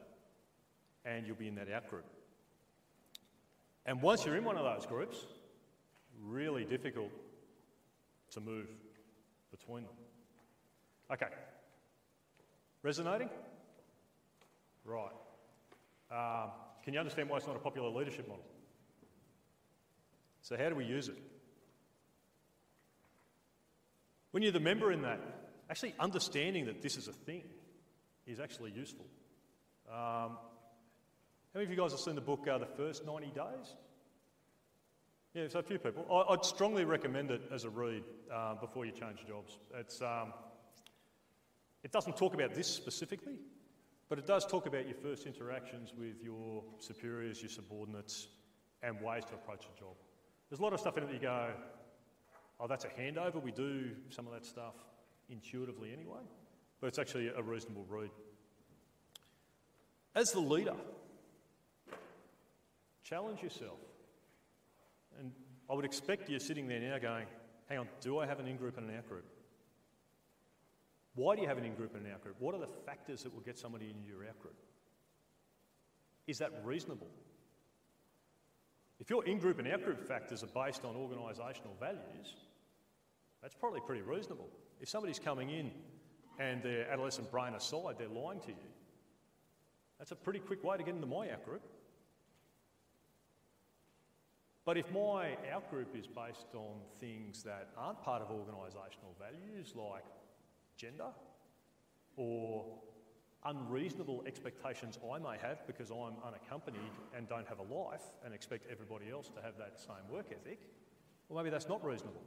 [1.04, 2.04] and you'll be in that out group.
[3.85, 5.16] And once you're in one of those groups,
[6.24, 7.11] really difficult
[8.32, 8.66] to move
[9.50, 9.92] between them.
[11.12, 11.26] Okay.
[12.82, 13.30] Resonating?
[14.85, 15.11] Right.
[16.11, 16.50] Um,
[16.85, 18.44] can you understand why it's not a popular leadership model?
[20.42, 21.18] So, how do we use it?
[24.30, 25.20] When you're the member in that,
[25.70, 27.42] actually understanding that this is a thing
[28.26, 29.07] is actually useful.
[29.88, 30.38] Um,
[31.52, 33.76] how many of you guys have seen the book uh, The First 90 Days?
[35.35, 36.07] Yeah, so a few people.
[36.11, 38.02] I, would strongly recommend it as a read
[38.33, 39.59] uh, before you change jobs.
[39.74, 40.33] It's, um,
[41.83, 43.38] it doesn't talk about this specifically,
[44.09, 48.29] but it does talk about your first interactions with your superiors, your subordinates,
[48.83, 49.94] and ways to approach a job.
[50.48, 51.50] There's a lot of stuff in it that you go,
[52.61, 53.42] oh, that's a handover.
[53.42, 54.74] We do some of that stuff
[55.30, 56.20] intuitively anyway,
[56.80, 58.10] but it's actually a reasonable read.
[60.14, 60.74] As the leader,
[63.04, 63.78] challenge yourself.
[65.18, 65.32] And
[65.70, 67.26] I would expect you sitting there now going,
[67.68, 69.24] hang on, do I have an in group and an out group?
[71.14, 72.36] Why do you have an in group and an out group?
[72.38, 74.56] What are the factors that will get somebody into your out group?
[76.26, 77.08] Is that reasonable?
[78.98, 82.34] If your in group and out group factors are based on organisational values,
[83.46, 84.48] that's probably pretty reasonable.
[84.80, 85.70] If somebody's coming in
[86.40, 88.70] and their adolescent brain aside, they're lying to you,
[90.00, 91.62] that's a pretty quick way to get into my out group.
[94.64, 99.74] But if my out group is based on things that aren't part of organisational values
[99.76, 100.02] like
[100.76, 101.11] gender
[102.16, 102.64] or
[103.44, 106.80] unreasonable expectations I may have because I'm unaccompanied
[107.16, 110.59] and don't have a life and expect everybody else to have that same work ethic,
[111.28, 112.22] well, maybe that's not reasonable.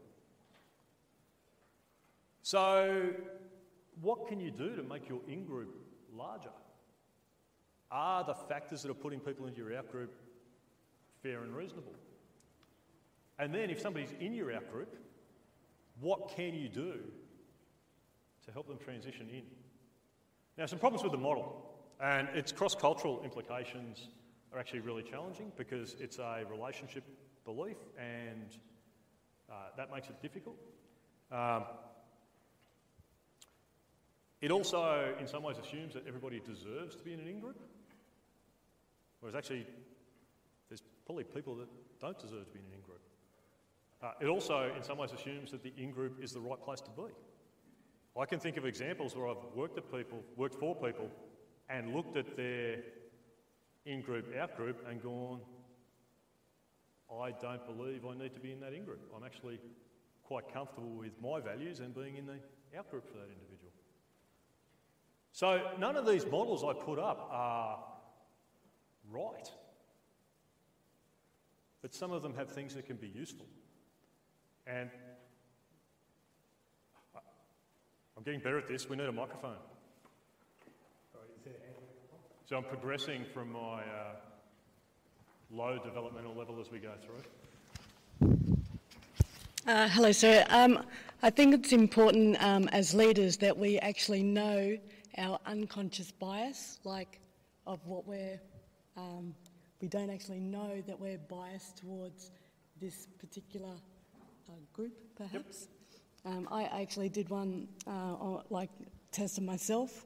[2.41, 3.13] So,
[4.01, 5.75] what can you do to make your in group
[6.13, 6.51] larger?
[7.91, 10.15] Are the factors that are putting people into your out group
[11.21, 11.93] fair and reasonable?
[13.37, 14.95] And then, if somebody's in your out group,
[15.99, 16.99] what can you do
[18.45, 19.43] to help them transition in?
[20.57, 21.69] Now, some problems with the model,
[22.01, 24.09] and its cross cultural implications
[24.53, 27.03] are actually really challenging because it's a relationship
[27.45, 28.57] belief and
[29.49, 30.55] uh, that makes it difficult.
[31.31, 31.63] Um,
[34.41, 37.59] it also, in some ways, assumes that everybody deserves to be in an in group,
[39.19, 39.65] whereas actually,
[40.69, 41.67] there's probably people that
[41.99, 43.01] don't deserve to be in an in group.
[44.01, 46.79] Uh, it also, in some ways, assumes that the in group is the right place
[46.81, 47.11] to be.
[48.17, 51.09] I can think of examples where I've worked at people, worked for people,
[51.69, 52.77] and looked at their
[53.85, 55.39] in group, out group, and gone,
[57.11, 59.01] I don't believe I need to be in that in group.
[59.15, 59.59] I'm actually
[60.23, 62.39] quite comfortable with my values and being in the
[62.77, 63.48] out group for that individual.
[65.39, 67.79] So none of these models I put up are
[69.09, 69.49] right.
[71.81, 73.45] But some of them have things that can be useful.
[74.67, 74.89] And
[78.17, 78.89] I'm getting better at this.
[78.89, 79.55] We need a microphone.
[82.45, 84.15] So I'm progressing from my uh,
[85.51, 86.91] low developmental level as we go
[88.19, 88.35] through.
[89.65, 90.43] Uh, hello, sir.
[90.49, 90.83] Um,
[91.23, 94.77] I think it's important um, as leaders that we actually know
[95.19, 97.19] our unconscious bias, like
[97.67, 98.39] of what we're,
[98.97, 99.35] um,
[99.81, 102.31] we don't actually know that we're biased towards
[102.81, 103.73] this particular
[104.49, 105.67] uh, group, perhaps.
[106.25, 108.69] Um, I actually did one, uh, on- like,
[109.11, 110.05] tested myself,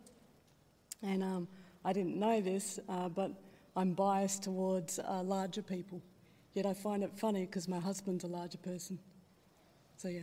[1.02, 1.48] and um,
[1.86, 3.32] I didn't know this, uh, but
[3.76, 6.02] I'm biased towards uh, larger people.
[6.54, 9.00] Yet I find it funny because my husband's a larger person.
[9.98, 10.22] So, yeah.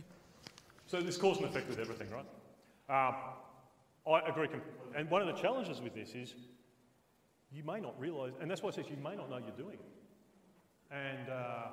[0.87, 2.25] So there's cause and effect with everything, right?
[4.07, 4.47] I agree.
[4.47, 4.61] Com-
[4.95, 6.35] and one of the challenges with this is
[7.51, 9.77] you may not realise, and that's why it says you may not know you're doing
[9.79, 9.91] it.
[10.91, 11.67] And, uh,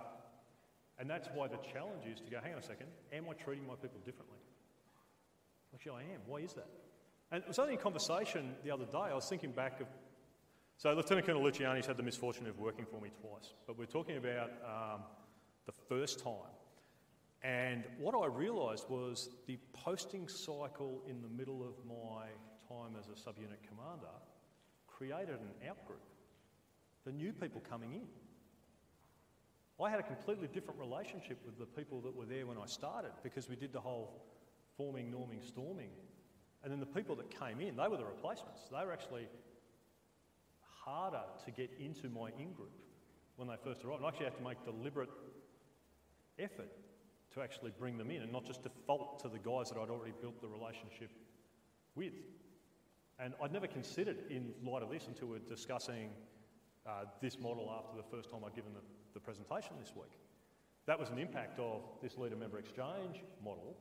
[0.99, 3.66] and that's why the challenge is to go, hang on a second, am I treating
[3.66, 4.39] my people differently?
[5.74, 6.20] Actually, I am.
[6.26, 6.68] Why is that?
[7.31, 8.99] And it was only a conversation the other day.
[8.99, 9.87] I was thinking back of.
[10.76, 14.16] So, Lieutenant Colonel Luciani's had the misfortune of working for me twice, but we're talking
[14.16, 15.01] about um,
[15.66, 16.55] the first time.
[17.43, 22.26] And what I realised was the posting cycle in the middle of my
[22.68, 24.07] time as a subunit commander
[24.86, 26.03] created an outgroup.
[27.05, 28.07] The new people coming in.
[29.82, 33.12] I had a completely different relationship with the people that were there when I started
[33.22, 34.24] because we did the whole
[34.76, 35.91] forming, norming, storming.
[36.64, 38.62] And then the people that came in, they were the replacements.
[38.72, 39.28] They were actually
[40.84, 42.72] harder to get into my in group
[43.36, 44.03] when they first arrived.
[44.05, 45.11] I actually had to make deliberate
[46.41, 46.72] effort
[47.35, 50.14] to actually bring them in and not just default to the guys that I'd already
[50.20, 51.11] built the relationship
[51.95, 52.14] with.
[53.18, 56.11] And I'd never considered, in light of this, until we're discussing
[56.87, 58.81] uh, this model after the first time I'd given the,
[59.14, 60.12] the presentation this week.
[60.87, 63.76] That was an impact of this leader member exchange model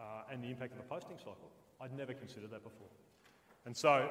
[0.00, 1.50] uh, and the impact of the posting cycle.
[1.80, 2.88] I'd never considered that before.
[3.66, 4.08] And so,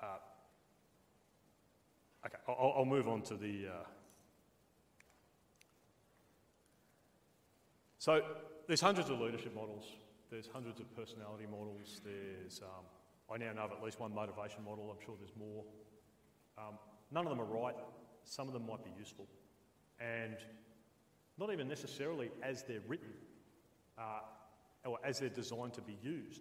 [0.00, 0.06] uh,
[2.26, 3.66] okay, I'll, I'll move on to the.
[8.08, 8.22] So,
[8.66, 9.84] there's hundreds of leadership models,
[10.30, 12.86] there's hundreds of personality models, there's, um,
[13.30, 15.62] I now know of at least one motivation model, I'm sure there's more.
[16.56, 16.78] Um,
[17.10, 17.74] none of them are right,
[18.24, 19.26] some of them might be useful.
[20.00, 20.38] And
[21.36, 23.12] not even necessarily as they're written
[23.98, 24.20] uh,
[24.86, 26.40] or as they're designed to be used.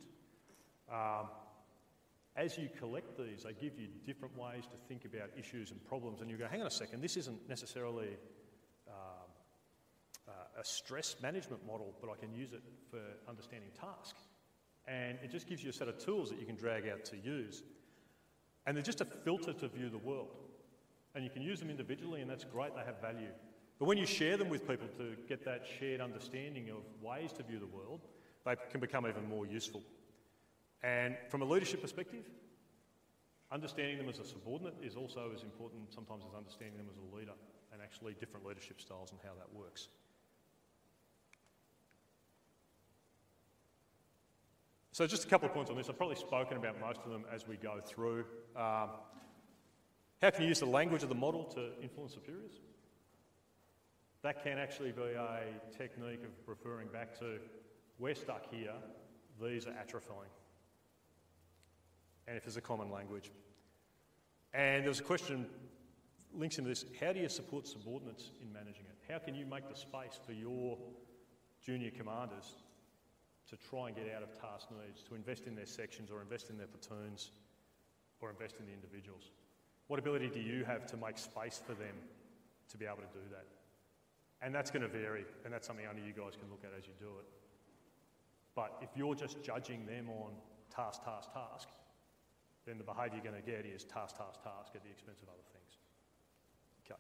[0.90, 1.28] Um,
[2.38, 6.22] as you collect these, they give you different ways to think about issues and problems,
[6.22, 8.16] and you go, hang on a second, this isn't necessarily
[10.58, 13.00] a stress management model, but I can use it for
[13.30, 14.16] understanding task.
[14.88, 17.18] And it just gives you a set of tools that you can drag out to
[17.18, 17.64] use.
[18.66, 20.36] And they're just a filter to view the world.
[21.14, 23.30] And you can use them individually, and that's great, they have value.
[23.80, 27.44] But when you share them with people to get that shared understanding of ways to
[27.44, 28.02] view the world,
[28.46, 29.84] they can become even more useful.
[30.84, 32.24] And from a leadership perspective,
[33.52, 37.16] understanding them as a subordinate is also as important sometimes as understanding them as a
[37.16, 37.34] leader,
[37.72, 39.90] and actually different leadership styles and how that works.
[44.98, 45.90] So just a couple of points on this.
[45.90, 48.26] I've probably spoken about most of them as we go through.
[48.56, 48.90] Um,
[50.20, 52.62] how can you use the language of the model to influence superiors?
[54.24, 55.42] That can actually be a
[55.78, 57.38] technique of referring back to
[58.00, 58.74] we're stuck here,
[59.40, 60.34] these are atrophying.
[62.28, 63.30] And if there's a common language.
[64.52, 65.46] And there was a question
[66.34, 69.14] links into this how do you support subordinates in managing it?
[69.14, 70.76] How can you make the space for your
[71.64, 72.56] junior commanders
[73.50, 76.50] to try and get out of task needs, to invest in their sections or invest
[76.50, 77.32] in their platoons
[78.20, 79.32] or invest in the individuals?
[79.88, 81.96] What ability do you have to make space for them
[82.70, 83.46] to be able to do that?
[84.42, 86.86] And that's going to vary, and that's something only you guys can look at as
[86.86, 87.26] you do it.
[88.54, 90.34] But if you're just judging them on
[90.70, 91.70] task, task, task,
[92.66, 95.30] then the behaviour you're going to get is task, task, task at the expense of
[95.30, 95.80] other things.
[96.86, 97.00] Okay.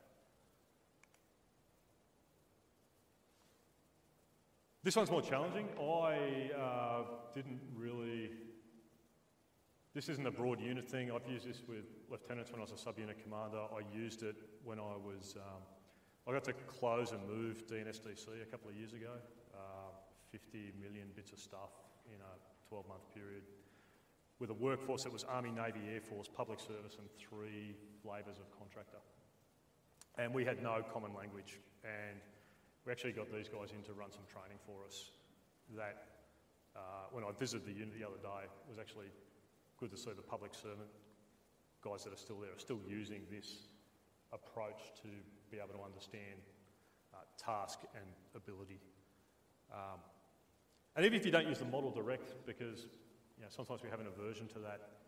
[4.88, 5.68] This one's more challenging.
[5.78, 7.04] I uh,
[7.36, 8.32] didn't really.
[9.94, 11.12] This isn't a broad unit thing.
[11.12, 13.60] I've used this with lieutenants when I was a sub-unit commander.
[13.60, 15.36] I used it when I was.
[15.36, 15.62] Um,
[16.26, 19.12] I got to close and move DNSDC a couple of years ago.
[19.54, 19.92] Uh,
[20.32, 21.72] 50 million bits of stuff
[22.06, 23.44] in a 12-month period
[24.40, 28.58] with a workforce that was Army, Navy, Air Force, public service, and three flavours of
[28.58, 29.00] contractor.
[30.18, 31.60] And we had no common language.
[31.84, 32.22] And
[32.88, 35.12] we actually got these guys in to run some training for us
[35.76, 36.24] that,
[36.72, 39.12] uh, when I visited the unit the other day, it was actually
[39.76, 40.88] good to see the public servant
[41.84, 43.68] guys that are still there are still using this
[44.32, 45.12] approach to
[45.52, 46.40] be able to understand
[47.12, 48.08] uh, task and
[48.40, 48.80] ability.
[49.68, 50.00] Um,
[50.96, 52.88] and even if you don't use the model direct, because
[53.36, 55.04] you know, sometimes we have an aversion to that,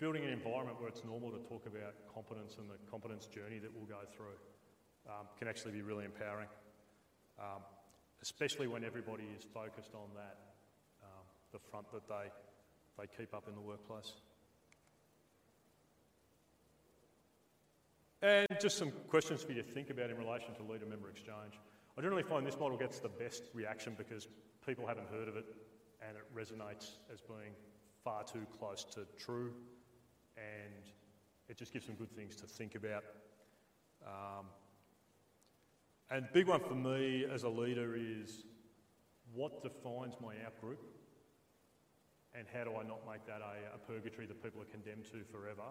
[0.00, 3.68] building an environment where it's normal to talk about competence and the competence journey that
[3.68, 4.40] we'll go through
[5.06, 6.48] um, can actually be really empowering,
[7.42, 7.62] um,
[8.22, 10.38] especially when everybody is focused on that,
[11.02, 12.30] um, the front that they,
[12.98, 14.14] they keep up in the workplace.
[18.22, 21.58] And just some questions for you to think about in relation to leader member exchange.
[21.98, 24.28] I generally find this model gets the best reaction because
[24.64, 25.44] people haven't heard of it
[26.06, 27.52] and it resonates as being
[28.04, 29.52] far too close to true
[30.36, 30.84] and
[31.48, 33.02] it just gives them good things to think about.
[34.06, 34.46] Um,
[36.12, 38.44] and big one for me as a leader is
[39.34, 40.76] what defines my outgroup
[42.34, 45.24] and how do I not make that a, a purgatory that people are condemned to
[45.32, 45.62] forever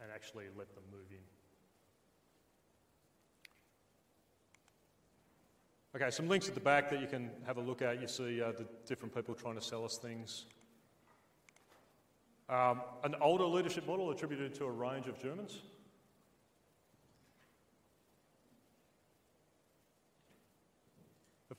[0.00, 1.18] and actually let them move in.
[5.94, 8.00] Okay, some links at the back that you can have a look at.
[8.00, 10.44] You see uh, the different people trying to sell us things.
[12.48, 15.62] Um, an older leadership model attributed to a range of Germans.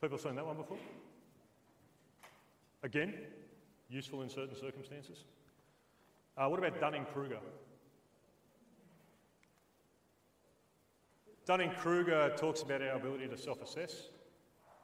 [0.01, 0.77] Have people seen that one before?
[2.83, 3.15] Again,
[3.89, 5.25] useful in certain circumstances.
[6.37, 7.39] Uh, what about Dunning Kruger?
[11.45, 14.09] Dunning Kruger talks about our ability to self assess,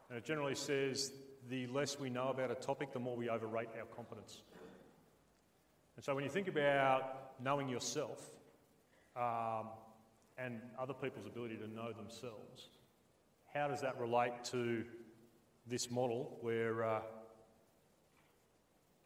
[0.09, 1.13] and it generally says
[1.49, 4.41] the less we know about a topic, the more we overrate our competence.
[5.95, 8.31] And so when you think about knowing yourself
[9.15, 9.67] um,
[10.37, 12.67] and other people's ability to know themselves,
[13.53, 14.83] how does that relate to
[15.67, 17.01] this model where uh,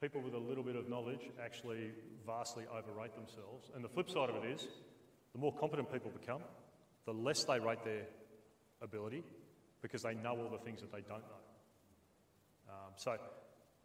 [0.02, 1.92] people with a little bit of knowledge actually
[2.26, 3.70] vastly overrate themselves?
[3.76, 4.68] And the flip side of it is
[5.34, 6.42] the more competent people become,
[7.06, 8.06] the less they rate their
[8.82, 9.24] ability
[9.82, 11.44] because they know all the things that they don't know.
[12.70, 13.18] Um, so,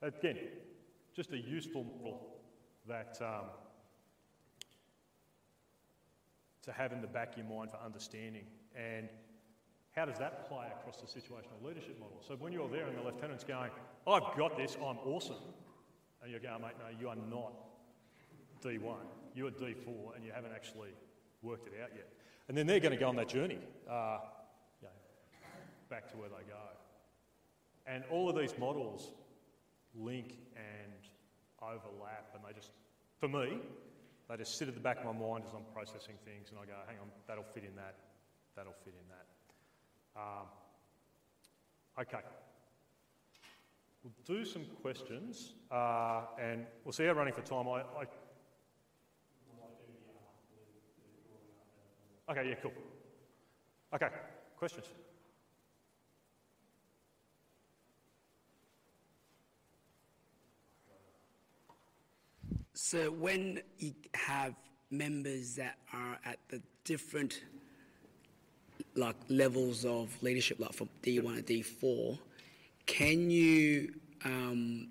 [0.03, 0.39] again,
[1.14, 2.35] just a useful model
[2.89, 3.47] that um,
[6.62, 8.45] to have in the back of your mind for understanding.
[8.77, 9.09] And
[9.95, 12.21] how does that play across the situational leadership model?
[12.27, 13.71] So when you're there and the lieutenant's going,
[14.07, 15.37] I've got this, I'm awesome,
[16.23, 17.53] and you're going, mate, no, you are not
[18.63, 18.97] D1,
[19.35, 20.91] you're D4, and you haven't actually
[21.43, 22.09] worked it out yet.
[22.49, 24.19] And then they're going to go on that journey uh,
[24.81, 24.95] you know,
[25.89, 26.59] back to where they go.
[27.87, 29.13] And all of these models
[29.95, 30.93] link and
[31.63, 32.71] overlap, and they just,
[33.21, 33.59] for me,
[34.29, 36.65] they just sit at the back of my mind as I'm processing things, and I
[36.65, 37.95] go, hang on, that'll fit in that,
[38.57, 39.27] that'll fit in that.
[40.17, 40.47] Um,
[42.01, 42.19] okay.
[44.03, 47.67] We'll do some questions, uh, and we'll see how running for time.
[47.69, 48.05] I, I
[52.31, 52.73] Okay, yeah, cool.
[53.95, 54.09] Okay,
[54.57, 54.87] questions?
[62.73, 64.55] So when you have
[64.91, 67.43] members that are at the different
[68.97, 72.19] like levels of leadership, like from D1 to D4,
[72.87, 74.89] can you um,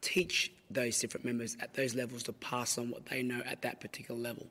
[0.00, 3.80] teach those different members at those levels to pass on what they know at that
[3.80, 4.46] particular level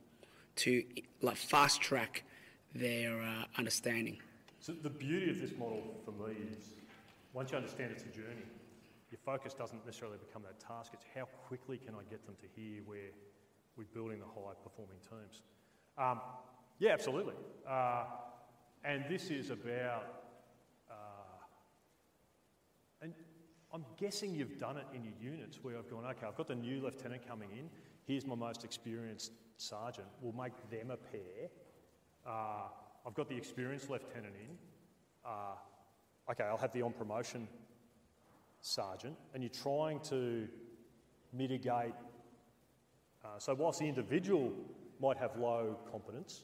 [0.55, 0.83] to
[1.21, 2.23] like fast track
[2.73, 4.17] their uh, understanding?
[4.59, 6.73] So the beauty of this model for me is
[7.33, 8.45] once you understand it's a journey,
[9.11, 10.91] your focus doesn't necessarily become that task.
[10.93, 13.11] It's how quickly can I get them to here where
[13.77, 15.41] we're building the high performing teams.
[15.97, 16.21] Um,
[16.79, 17.35] yeah, absolutely.
[17.67, 18.05] Uh,
[18.85, 20.05] and this is about,
[20.89, 20.93] uh,
[23.01, 23.13] and
[23.73, 26.55] I'm guessing you've done it in your units where I've gone, okay, I've got the
[26.55, 27.69] new lieutenant coming in.
[28.05, 30.07] Here's my most experienced sergeant.
[30.21, 31.49] We'll make them a pair.
[32.25, 32.67] Uh,
[33.05, 34.55] I've got the experienced lieutenant in.
[35.25, 37.47] Uh, okay, I'll have the on promotion
[38.61, 40.47] sergeant, and you're trying to
[41.33, 41.93] mitigate.
[43.23, 44.53] Uh, so, whilst the individual
[44.99, 46.43] might have low competence,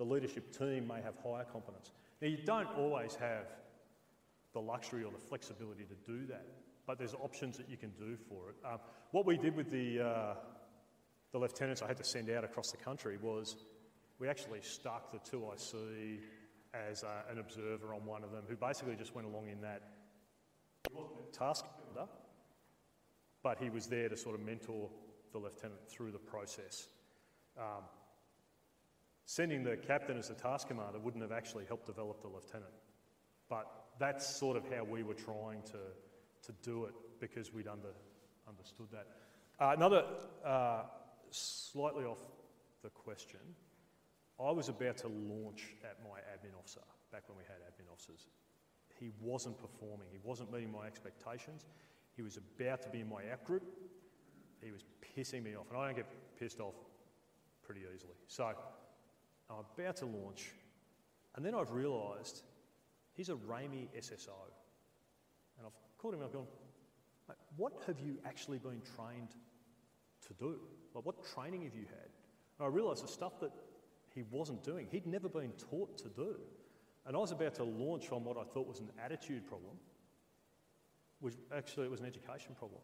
[0.00, 1.92] the leadership team may have higher competence.
[2.22, 3.44] Now, you don't always have
[4.54, 6.46] the luxury or the flexibility to do that,
[6.86, 8.56] but there's options that you can do for it.
[8.64, 8.78] Um,
[9.10, 10.34] what we did with the, uh,
[11.32, 13.56] the lieutenants I had to send out across the country was
[14.18, 16.20] we actually stuck the 2IC
[16.72, 19.82] as uh, an observer on one of them who basically just went along in that
[20.88, 22.08] he wasn't a task builder,
[23.42, 24.88] but he was there to sort of mentor
[25.32, 26.88] the lieutenant through the process.
[27.58, 27.84] Um,
[29.30, 32.72] sending the captain as the task commander wouldn't have actually helped develop the lieutenant.
[33.48, 33.66] But
[33.98, 35.78] that's sort of how we were trying to,
[36.46, 37.94] to do it because we'd under,
[38.48, 39.06] understood that.
[39.58, 40.04] Uh, another,
[40.44, 40.82] uh,
[41.30, 42.18] slightly off
[42.82, 43.40] the question,
[44.44, 46.80] I was about to launch at my admin officer
[47.12, 48.26] back when we had admin officers
[49.00, 50.06] he wasn't performing.
[50.12, 51.64] He wasn't meeting my expectations.
[52.14, 53.62] He was about to be in my out group.
[54.62, 54.84] He was
[55.16, 55.70] pissing me off.
[55.70, 56.06] And I don't get
[56.38, 56.74] pissed off
[57.62, 58.12] pretty easily.
[58.28, 58.52] So
[59.50, 60.52] I'm about to launch.
[61.34, 62.42] And then I've realised
[63.14, 64.30] he's a RAMI SSO.
[65.58, 66.46] And I've called him and I've gone,
[67.56, 69.34] what have you actually been trained
[70.26, 70.58] to do?
[70.94, 72.10] Like, what training have you had?
[72.58, 73.52] And I realised the stuff that
[74.14, 76.36] he wasn't doing, he'd never been taught to do.
[77.06, 79.76] And I was about to launch on what I thought was an attitude problem,
[81.20, 82.80] which actually it was an education problem.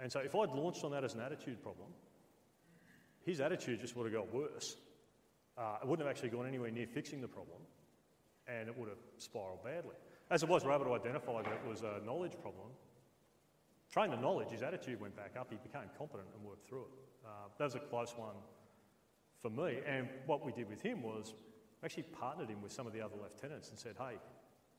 [0.00, 1.88] And so if I'd launched on that as an attitude problem,
[3.24, 4.76] his attitude just would have got worse.
[5.58, 7.58] Uh, it wouldn't have actually gone anywhere near fixing the problem,
[8.46, 9.96] and it would have spiralled badly.
[10.30, 12.68] As it was, we were able to identify that it was a knowledge problem.
[13.90, 17.26] Trained the knowledge, his attitude went back up, he became competent and worked through it.
[17.26, 18.36] Uh, that was a close one
[19.40, 19.78] for me.
[19.86, 21.34] And what we did with him was
[21.82, 24.16] actually partnered him with some of the other lieutenants and said, hey,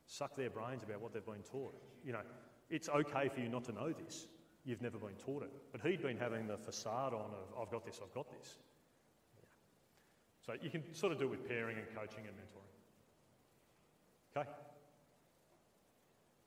[0.05, 1.73] suck their brains about what they've been taught.
[2.05, 2.21] You know,
[2.69, 4.27] it's okay for you not to know this.
[4.65, 5.51] You've never been taught it.
[5.71, 8.57] But he'd been having the facade on of, I've got this, I've got this.
[10.49, 12.65] So you can sort of do it with pairing and coaching and mentoring.
[14.35, 14.49] Okay?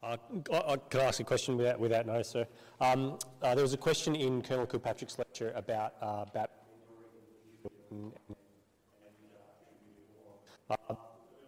[0.02, 0.16] Uh,
[0.52, 2.44] I, I, can I ask a question without, without notice, sir?
[2.80, 6.24] Um, uh, there was a question in Colonel Kilpatrick's lecture about, uh,
[10.68, 10.94] uh,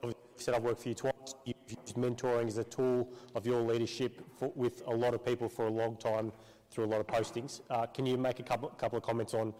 [0.04, 1.34] you said I've worked for you twice.
[1.44, 5.48] You've used mentoring as a tool of your leadership for, with a lot of people
[5.48, 6.30] for a long time
[6.70, 7.62] through a lot of postings.
[7.68, 9.52] Uh, can you make a couple, couple of comments on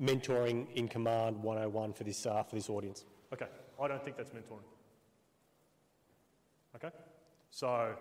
[0.00, 3.04] mentoring in command 101 for this, uh, for this audience?
[3.32, 3.46] Okay,
[3.80, 4.64] I don't think that's mentoring.
[6.76, 6.90] Okay?
[7.50, 7.94] So,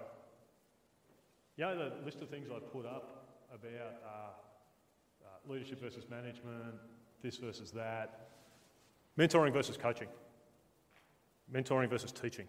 [1.58, 4.10] know the list of things I put up about uh,
[5.26, 6.76] uh, leadership versus management,
[7.24, 8.30] this versus that,
[9.18, 10.08] mentoring versus coaching,
[11.52, 12.48] mentoring versus teaching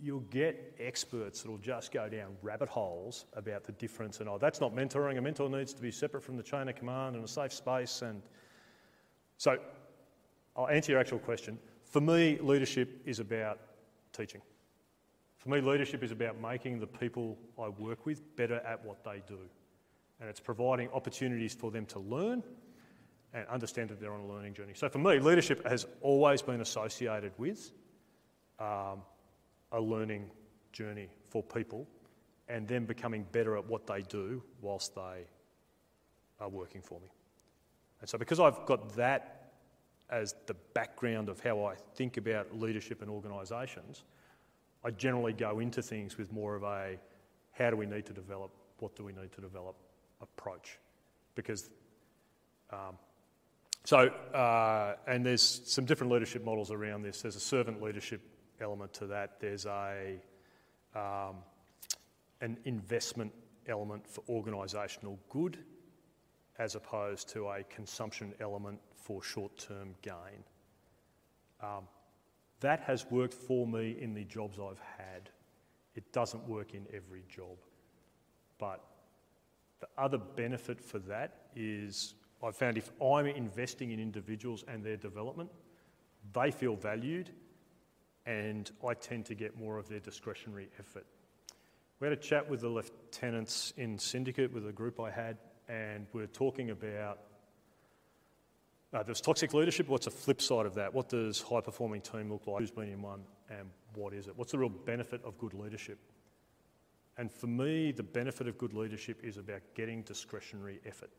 [0.00, 4.60] you'll get experts that'll just go down rabbit holes about the difference and oh that's
[4.60, 5.18] not mentoring.
[5.18, 8.02] A mentor needs to be separate from the chain of command and a safe space
[8.02, 8.22] and
[9.38, 9.58] so
[10.56, 11.58] i'll answer your actual question.
[11.84, 13.58] For me leadership is about
[14.12, 14.40] teaching.
[15.38, 19.22] For me leadership is about making the people i work with better at what they
[19.26, 19.38] do.
[20.20, 22.42] And it's providing opportunities for them to learn
[23.34, 24.74] and understand that they're on a learning journey.
[24.74, 27.72] So for me leadership has always been associated with
[28.60, 29.02] um,
[29.72, 30.30] a learning
[30.72, 31.86] journey for people
[32.48, 35.26] and then becoming better at what they do whilst they
[36.40, 37.08] are working for me.
[38.00, 39.52] And so, because I've got that
[40.10, 44.04] as the background of how I think about leadership and organisations,
[44.84, 46.98] I generally go into things with more of a
[47.52, 49.74] how do we need to develop, what do we need to develop
[50.22, 50.78] approach.
[51.34, 51.68] Because,
[52.70, 52.96] um,
[53.84, 57.22] so, uh, and there's some different leadership models around this.
[57.22, 58.20] There's a servant leadership
[58.60, 59.40] element to that.
[59.40, 60.20] There's a
[60.94, 61.36] um,
[62.40, 63.32] an investment
[63.66, 65.58] element for organisational good
[66.58, 70.42] as opposed to a consumption element for short-term gain.
[71.62, 71.84] Um,
[72.60, 75.30] that has worked for me in the jobs I've had.
[75.94, 77.56] It doesn't work in every job.
[78.58, 78.84] But
[79.80, 84.96] the other benefit for that is I've found if I'm investing in individuals and their
[84.96, 85.50] development,
[86.32, 87.30] they feel valued
[88.28, 91.06] and I tend to get more of their discretionary effort.
[91.98, 96.06] We had a chat with the lieutenants in syndicate with a group I had, and
[96.12, 97.20] we are talking about
[98.92, 99.88] uh, there's toxic leadership.
[99.88, 100.94] What's the flip side of that?
[100.94, 102.60] What does high performing team look like?
[102.60, 104.36] Who's been in one, and what is it?
[104.36, 105.98] What's the real benefit of good leadership?
[107.16, 111.10] And for me, the benefit of good leadership is about getting discretionary effort.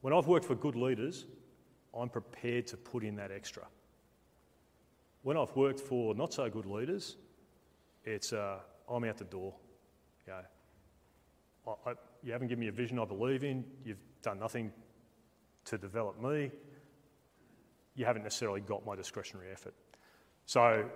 [0.00, 1.26] When I've worked for good leaders,
[1.98, 3.66] I'm prepared to put in that extra.
[5.22, 7.16] When I've worked for not so good leaders,
[8.04, 8.58] it's uh,
[8.88, 9.54] I'm out the door.
[10.26, 13.64] You, know, I, I, you haven't given me a vision I believe in.
[13.84, 14.72] You've done nothing
[15.66, 16.50] to develop me.
[17.94, 19.74] You haven't necessarily got my discretionary effort.
[20.46, 20.88] So,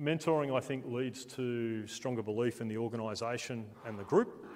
[0.00, 4.46] mentoring, I think, leads to stronger belief in the organisation and the group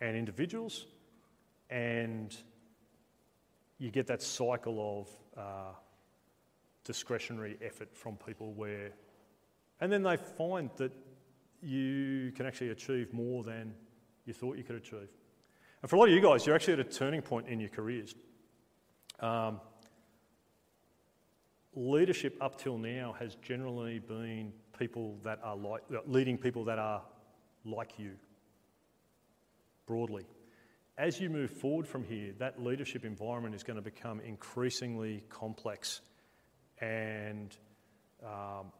[0.00, 0.86] and individuals,
[1.70, 2.36] and
[3.78, 5.72] you get that cycle of uh,
[6.88, 8.92] discretionary effort from people where,
[9.78, 10.90] and then they find that
[11.62, 13.74] you can actually achieve more than
[14.24, 15.10] you thought you could achieve.
[15.82, 17.68] And for a lot of you guys, you're actually at a turning point in your
[17.68, 18.14] careers.
[19.20, 19.60] Um,
[21.74, 27.02] leadership up till now has generally been people that are like, leading people that are
[27.66, 28.12] like you,
[29.86, 30.24] broadly.
[30.96, 36.00] As you move forward from here, that leadership environment is going to become increasingly complex
[36.80, 37.56] and
[38.24, 38.72] um,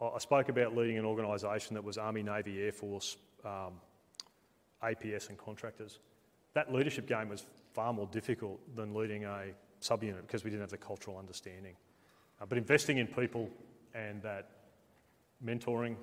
[0.00, 3.74] I spoke about leading an organisation that was Army, Navy, Air Force, um,
[4.82, 5.98] APS, and contractors.
[6.54, 10.70] That leadership game was far more difficult than leading a subunit because we didn't have
[10.70, 11.74] the cultural understanding.
[12.40, 13.50] Uh, but investing in people
[13.94, 14.50] and that
[15.44, 15.96] mentoring,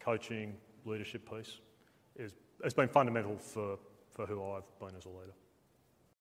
[0.00, 0.54] coaching,
[0.84, 1.60] leadership piece
[2.16, 3.78] is, has been fundamental for,
[4.10, 5.34] for who I've been as a leader.